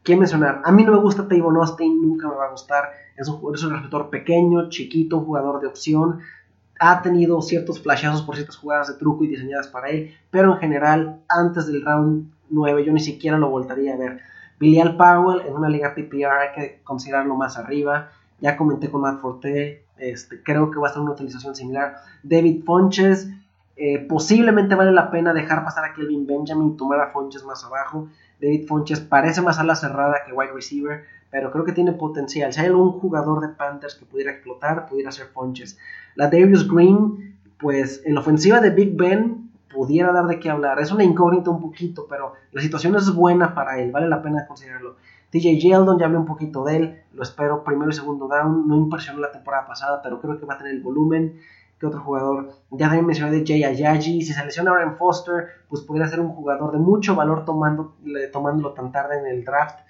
¿Quién 0.02 0.20
mencionar? 0.20 0.62
A 0.64 0.72
mí 0.72 0.84
no 0.84 0.92
me 0.92 0.98
gusta 0.98 1.28
Tavon 1.28 1.56
Austin, 1.56 2.00
nunca 2.00 2.28
me 2.28 2.34
va 2.34 2.46
a 2.46 2.50
gustar. 2.50 2.90
Es 3.16 3.28
un, 3.28 3.54
es 3.54 3.62
un 3.62 3.72
receptor 3.74 4.10
pequeño, 4.10 4.68
chiquito, 4.70 5.20
jugador 5.20 5.60
de 5.60 5.66
opción. 5.66 6.20
Ha 6.80 7.02
tenido 7.02 7.42
ciertos 7.42 7.82
flashazos 7.82 8.22
por 8.22 8.36
ciertas 8.36 8.56
jugadas 8.56 8.88
de 8.88 8.94
truco 8.94 9.24
y 9.24 9.28
diseñadas 9.28 9.68
para 9.68 9.88
él, 9.88 10.14
pero 10.30 10.52
en 10.54 10.58
general, 10.58 11.20
antes 11.28 11.66
del 11.66 11.84
round 11.84 12.32
9, 12.50 12.84
yo 12.84 12.92
ni 12.92 13.00
siquiera 13.00 13.36
lo 13.36 13.50
voltaría 13.50 13.94
a 13.94 13.96
ver. 13.96 14.20
Bilal 14.58 14.96
Powell 14.96 15.46
en 15.46 15.54
una 15.54 15.68
liga 15.68 15.94
PPR 15.94 16.38
hay 16.40 16.52
que 16.54 16.80
considerarlo 16.84 17.36
más 17.36 17.58
arriba. 17.58 18.10
Ya 18.40 18.56
comenté 18.56 18.90
con 18.90 19.00
Matt 19.00 19.20
Forte, 19.20 19.84
este, 19.98 20.42
creo 20.42 20.70
que 20.70 20.78
va 20.78 20.88
a 20.88 20.92
ser 20.92 21.02
una 21.02 21.12
utilización 21.12 21.54
similar. 21.56 21.96
David 22.22 22.64
Fonches, 22.64 23.28
eh, 23.76 23.98
posiblemente 24.08 24.74
vale 24.74 24.92
la 24.92 25.10
pena 25.10 25.32
dejar 25.32 25.64
pasar 25.64 25.84
a 25.84 25.94
Kelvin 25.94 26.26
Benjamin 26.26 26.72
y 26.72 26.76
tomar 26.76 27.00
a 27.00 27.10
Fonches 27.10 27.44
más 27.44 27.64
abajo. 27.64 28.08
David 28.40 28.66
Fonches 28.66 29.00
parece 29.00 29.42
más 29.42 29.58
ala 29.58 29.74
cerrada 29.74 30.16
que 30.26 30.32
wide 30.32 30.52
receiver, 30.52 31.04
pero 31.30 31.50
creo 31.50 31.64
que 31.64 31.72
tiene 31.72 31.92
potencial. 31.92 32.52
Si 32.52 32.60
hay 32.60 32.66
algún 32.66 32.92
jugador 32.92 33.40
de 33.40 33.48
Panthers 33.48 33.96
que 33.96 34.06
pudiera 34.06 34.32
explotar, 34.32 34.86
pudiera 34.88 35.10
ser 35.10 35.26
Fonches. 35.26 35.78
La 36.14 36.28
Darius 36.28 36.68
Green, 36.68 37.36
pues 37.58 38.02
en 38.04 38.14
la 38.14 38.20
ofensiva 38.20 38.60
de 38.60 38.70
Big 38.70 38.96
Ben 38.96 39.50
pudiera 39.68 40.12
dar 40.12 40.26
de 40.26 40.40
qué 40.40 40.50
hablar. 40.50 40.80
Es 40.80 40.90
una 40.90 41.04
incógnita 41.04 41.50
un 41.50 41.60
poquito, 41.60 42.06
pero 42.08 42.34
la 42.52 42.62
situación 42.62 42.96
es 42.96 43.12
buena 43.14 43.54
para 43.54 43.78
él, 43.78 43.90
vale 43.90 44.08
la 44.08 44.22
pena 44.22 44.46
considerarlo. 44.46 44.96
TJ 45.30 45.58
Yeldon, 45.58 45.98
ya 45.98 46.06
hablé 46.06 46.18
un 46.18 46.26
poquito 46.26 46.64
de 46.64 46.76
él, 46.76 47.02
lo 47.12 47.22
espero 47.22 47.62
primero 47.64 47.90
y 47.90 47.94
segundo 47.94 48.28
down, 48.28 48.66
no 48.66 48.76
impresionó 48.76 49.20
la 49.20 49.30
temporada 49.30 49.66
pasada, 49.66 50.00
pero 50.02 50.20
creo 50.20 50.38
que 50.38 50.46
va 50.46 50.54
a 50.54 50.58
tener 50.58 50.74
el 50.74 50.82
volumen 50.82 51.38
que 51.78 51.86
otro 51.86 52.00
jugador. 52.00 52.52
Ya 52.70 52.86
también 52.86 53.06
mencioné 53.06 53.32
de 53.32 53.44
Jay 53.46 53.62
Ayaji, 53.64 54.22
si 54.22 54.32
se 54.32 54.44
lesiona 54.44 54.72
Aaron 54.72 54.96
Foster, 54.96 55.48
pues 55.68 55.82
podría 55.82 56.08
ser 56.08 56.20
un 56.20 56.30
jugador 56.30 56.72
de 56.72 56.78
mucho 56.78 57.14
valor 57.14 57.44
tomando, 57.44 57.94
tomándolo 58.32 58.72
tan 58.72 58.90
tarde 58.90 59.18
en 59.18 59.26
el 59.26 59.44
draft, 59.44 59.80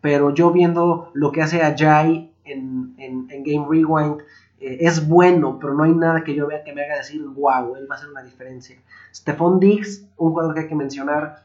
pero 0.00 0.30
yo 0.34 0.50
viendo 0.50 1.10
lo 1.14 1.32
que 1.32 1.42
hace 1.42 1.62
Ajay 1.62 2.32
en, 2.44 2.94
en, 2.98 3.28
en 3.30 3.42
Game 3.44 3.66
Rewind, 3.68 4.20
eh, 4.60 4.78
es 4.80 5.06
bueno, 5.06 5.58
pero 5.60 5.74
no 5.74 5.84
hay 5.84 5.92
nada 5.92 6.24
que 6.24 6.34
yo 6.34 6.46
vea 6.46 6.64
que 6.64 6.72
me 6.72 6.84
haga 6.84 6.96
decir, 6.96 7.22
wow, 7.22 7.76
él 7.76 7.86
va 7.90 7.94
a 7.94 7.98
hacer 7.98 8.10
una 8.10 8.22
diferencia. 8.22 8.76
Stephon 9.14 9.60
Diggs, 9.60 10.06
un 10.16 10.30
jugador 10.30 10.54
que 10.54 10.60
hay 10.60 10.68
que 10.68 10.74
mencionar, 10.74 11.44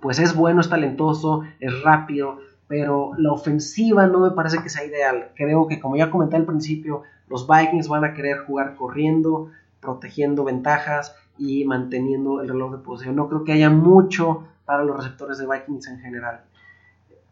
pues 0.00 0.18
es 0.18 0.34
bueno, 0.34 0.60
es 0.60 0.68
talentoso, 0.68 1.42
es 1.60 1.82
rápido, 1.82 2.38
pero 2.68 3.12
la 3.16 3.32
ofensiva 3.32 4.06
no 4.06 4.20
me 4.20 4.30
parece 4.30 4.62
que 4.62 4.68
sea 4.68 4.84
ideal. 4.84 5.32
Creo 5.34 5.66
que, 5.66 5.80
como 5.80 5.96
ya 5.96 6.10
comenté 6.10 6.36
al 6.36 6.44
principio, 6.44 7.02
los 7.28 7.48
Vikings 7.48 7.88
van 7.88 8.04
a 8.04 8.14
querer 8.14 8.40
jugar 8.40 8.76
corriendo, 8.76 9.50
protegiendo 9.80 10.44
ventajas 10.44 11.16
y 11.38 11.64
manteniendo 11.64 12.42
el 12.42 12.48
reloj 12.48 12.72
de 12.72 12.78
posesión. 12.78 13.16
No 13.16 13.28
creo 13.28 13.44
que 13.44 13.52
haya 13.52 13.70
mucho 13.70 14.44
para 14.66 14.84
los 14.84 14.96
receptores 14.96 15.38
de 15.38 15.46
Vikings 15.46 15.88
en 15.88 15.98
general. 16.00 16.42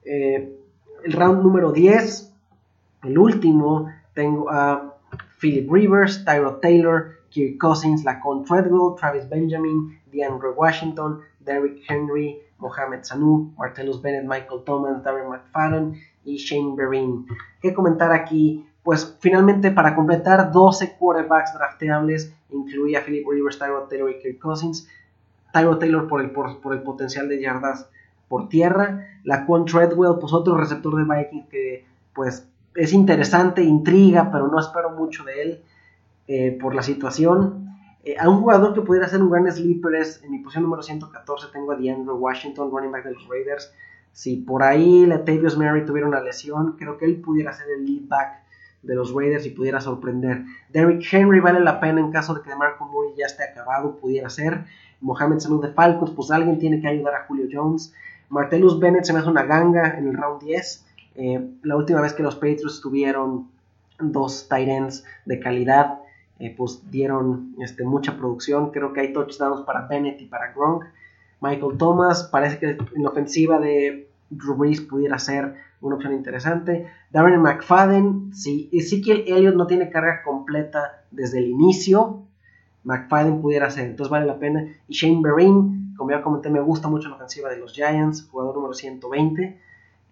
Eh, 0.05 0.59
el 1.05 1.13
round 1.13 1.43
número 1.43 1.71
10, 1.71 2.33
el 3.05 3.19
último, 3.19 3.91
tengo 4.15 4.51
a 4.51 4.97
Philip 5.39 5.71
Rivers, 5.71 6.25
Tyro 6.25 6.57
Taylor, 6.57 7.17
Kirk 7.29 7.59
Cousins, 7.59 8.05
Lacon 8.05 8.45
Treadwell, 8.45 8.95
Travis 8.99 9.29
Benjamin, 9.29 10.01
DeAndre 10.11 10.53
Washington, 10.57 11.21
Derrick 11.41 11.83
Henry, 11.89 12.41
Mohamed 12.59 13.03
Sanu, 13.03 13.53
Martellus 13.57 14.01
Bennett, 14.01 14.25
Michael 14.25 14.63
Thomas, 14.65 15.03
Darren 15.03 15.29
McFadden 15.29 15.95
y 16.25 16.37
Shane 16.37 16.75
Vereen. 16.77 17.27
¿Qué 17.61 17.75
comentar 17.75 18.13
aquí? 18.13 18.67
Pues 18.83 19.17
finalmente 19.21 19.71
para 19.71 19.95
completar 19.95 20.53
12 20.53 20.97
quarterbacks 20.97 21.55
drafteables 21.55 22.33
incluía 22.51 23.03
Philip 23.05 23.27
Rivers, 23.29 23.59
Tyro 23.59 23.83
Taylor 23.89 24.11
y 24.11 24.19
Kirk 24.21 24.39
Cousins. 24.39 24.89
Tyro 25.53 25.79
Taylor 25.79 26.09
por 26.09 26.21
el, 26.21 26.31
por, 26.31 26.73
el 26.73 26.83
potencial 26.83 27.29
de 27.29 27.41
yardas 27.41 27.89
por 28.29 28.49
tierra. 28.49 29.07
Laquan 29.25 29.65
Treadwell, 29.65 30.19
pues 30.21 30.33
otro 30.33 30.57
receptor 30.57 30.97
de 30.97 31.05
Vikings 31.05 31.49
que 31.49 31.85
pues 32.15 32.49
es 32.75 32.93
interesante, 32.93 33.63
intriga, 33.63 34.31
pero 34.31 34.49
no 34.49 34.59
espero 34.59 34.91
mucho 34.91 35.25
de 35.25 35.43
él 35.43 35.63
eh, 36.29 36.59
por 36.61 36.75
la 36.75 36.83
situación. 36.83 37.76
Eh, 38.07 38.15
a 38.21 38.29
un 38.29 38.41
jugador 38.41 38.73
que 38.73 38.83
pudiera 38.83 39.09
ser 39.09 39.21
un 39.21 39.31
gran 39.31 39.51
sleeper 39.51 39.97
es, 39.97 40.23
en 40.23 40.31
mi 40.31 40.39
posición 40.39 40.63
número 40.63 40.81
114 40.81 41.49
tengo 41.53 41.73
a 41.73 41.77
DeAndre 41.77 42.15
Washington, 42.15 42.71
running 42.71 42.93
back 42.93 43.05
de 43.05 43.15
los 43.15 43.29
Raiders. 43.29 43.73
Si 44.13 44.37
por 44.37 44.63
ahí 44.63 45.05
Latavius 45.07 45.59
Mary 45.59 45.85
tuviera 45.85 46.07
una 46.07 46.21
lesión, 46.21 46.77
creo 46.79 46.99
que 46.99 47.05
él 47.05 47.17
pudiera 47.17 47.53
ser 47.53 47.67
el 47.77 47.85
lead 47.85 48.07
back 48.07 48.45
de 48.85 48.95
los 48.95 49.13
Raiders 49.13 49.45
y 49.47 49.51
pudiera 49.51 49.81
sorprender. 49.81 50.45
Derrick 50.73 51.05
Henry 51.13 51.41
vale 51.41 51.59
la 51.59 51.81
pena 51.81 51.99
en 51.99 52.13
caso 52.13 52.33
de 52.33 52.43
que 52.43 52.55
Marco 52.55 52.87
Murray 52.87 53.13
ya 53.19 53.27
esté 53.27 53.43
acabado, 53.43 53.97
pudiera 53.97 54.31
ser. 54.31 54.67
Mohamed 55.01 55.41
Sanu 55.41 55.61
de 55.61 55.73
Falcons, 55.73 56.13
pues 56.13 56.31
alguien 56.31 56.61
tiene 56.61 56.81
que 56.81 56.87
ayudar 56.87 57.13
a 57.13 57.25
Julio 57.25 57.49
Jones. 57.53 57.93
Martellus 58.29 58.79
Bennett 58.79 59.03
se 59.03 59.15
me 59.15 59.19
hace 59.19 59.29
una 59.29 59.43
ganga 59.43 59.99
en 59.99 60.07
el 60.07 60.17
round 60.17 60.43
10. 60.43 60.87
Eh, 61.17 61.51
la 61.65 61.75
última 61.75 62.01
vez 62.01 62.13
que 62.13 62.23
los 62.23 62.37
Patriots 62.37 62.81
tuvieron 62.81 63.49
dos 63.99 64.47
tight 64.49 64.69
ends 64.69 65.05
de 65.25 65.41
calidad, 65.41 65.99
pues 66.57 66.83
dieron 66.91 67.55
este, 67.61 67.85
mucha 67.85 68.17
producción. 68.17 68.71
Creo 68.71 68.93
que 68.93 69.01
hay 69.01 69.13
touchdowns 69.13 69.63
para 69.63 69.87
Bennett 69.87 70.21
y 70.21 70.27
para 70.27 70.53
Gronk. 70.53 70.85
Michael 71.41 71.79
Thomas, 71.79 72.25
parece 72.25 72.59
que 72.59 72.71
en 72.71 73.03
la 73.03 73.11
ofensiva 73.11 73.59
de 73.59 74.09
Drew 74.31 74.55
Brees 74.55 74.81
pudiera 74.81 75.19
ser 75.19 75.55
una 75.81 75.97
opción 75.97 76.15
interesante. 76.15 76.87
Darren 77.11 77.41
McFadden, 77.41 78.35
si 78.35 78.69
Ezekiel 78.73 79.25
Elliott 79.27 79.55
no 79.55 79.67
tiene 79.67 79.91
carga 79.91 80.23
completa 80.23 81.05
desde 81.11 81.39
el 81.39 81.49
inicio, 81.49 82.23
McFadden 82.85 83.41
pudiera 83.41 83.71
ser, 83.71 83.87
entonces 83.87 84.11
vale 84.11 84.27
la 84.27 84.39
pena. 84.39 84.67
Y 84.89 84.95
Shane 84.95 85.21
Vereen, 85.23 85.95
como 85.97 86.11
ya 86.11 86.23
comenté, 86.23 86.51
me 86.51 86.61
gusta 86.61 86.89
mucho 86.89 87.09
la 87.09 87.17
ofensiva 87.17 87.51
de 87.51 87.59
los 87.59 87.73
Giants, 87.73 88.29
jugador 88.31 88.55
número 88.55 88.75
120. 88.75 89.61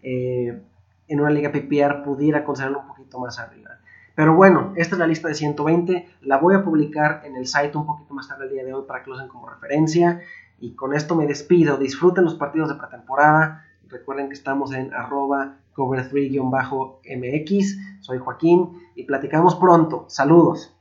Eh, 0.02 0.60
en 1.06 1.20
una 1.20 1.30
liga 1.30 1.52
PPR 1.52 2.02
pudiera 2.02 2.44
considerarlo 2.44 2.80
un 2.80 2.88
poquito 2.88 3.18
más 3.20 3.38
arriba. 3.38 3.78
Pero 4.14 4.34
bueno, 4.34 4.72
esta 4.76 4.94
es 4.94 4.98
la 4.98 5.06
lista 5.06 5.28
de 5.28 5.34
120. 5.34 6.08
La 6.22 6.38
voy 6.38 6.54
a 6.54 6.64
publicar 6.64 7.22
en 7.24 7.36
el 7.36 7.46
site 7.46 7.76
un 7.76 7.86
poquito 7.86 8.14
más 8.14 8.28
tarde 8.28 8.44
el 8.44 8.52
día 8.52 8.64
de 8.64 8.72
hoy 8.72 8.84
para 8.86 9.02
que 9.02 9.10
lo 9.10 9.16
usen 9.16 9.28
como 9.28 9.48
referencia. 9.48 10.20
Y 10.60 10.74
con 10.74 10.94
esto 10.94 11.16
me 11.16 11.26
despido. 11.26 11.76
Disfruten 11.76 12.24
los 12.24 12.34
partidos 12.34 12.68
de 12.68 12.76
pretemporada. 12.76 13.64
Recuerden 13.88 14.28
que 14.28 14.34
estamos 14.34 14.72
en 14.72 14.94
arroba 14.94 15.56
cover3-mx. 15.74 18.00
Soy 18.00 18.18
Joaquín 18.18 18.70
y 18.94 19.04
platicamos 19.04 19.56
pronto. 19.56 20.06
Saludos. 20.08 20.73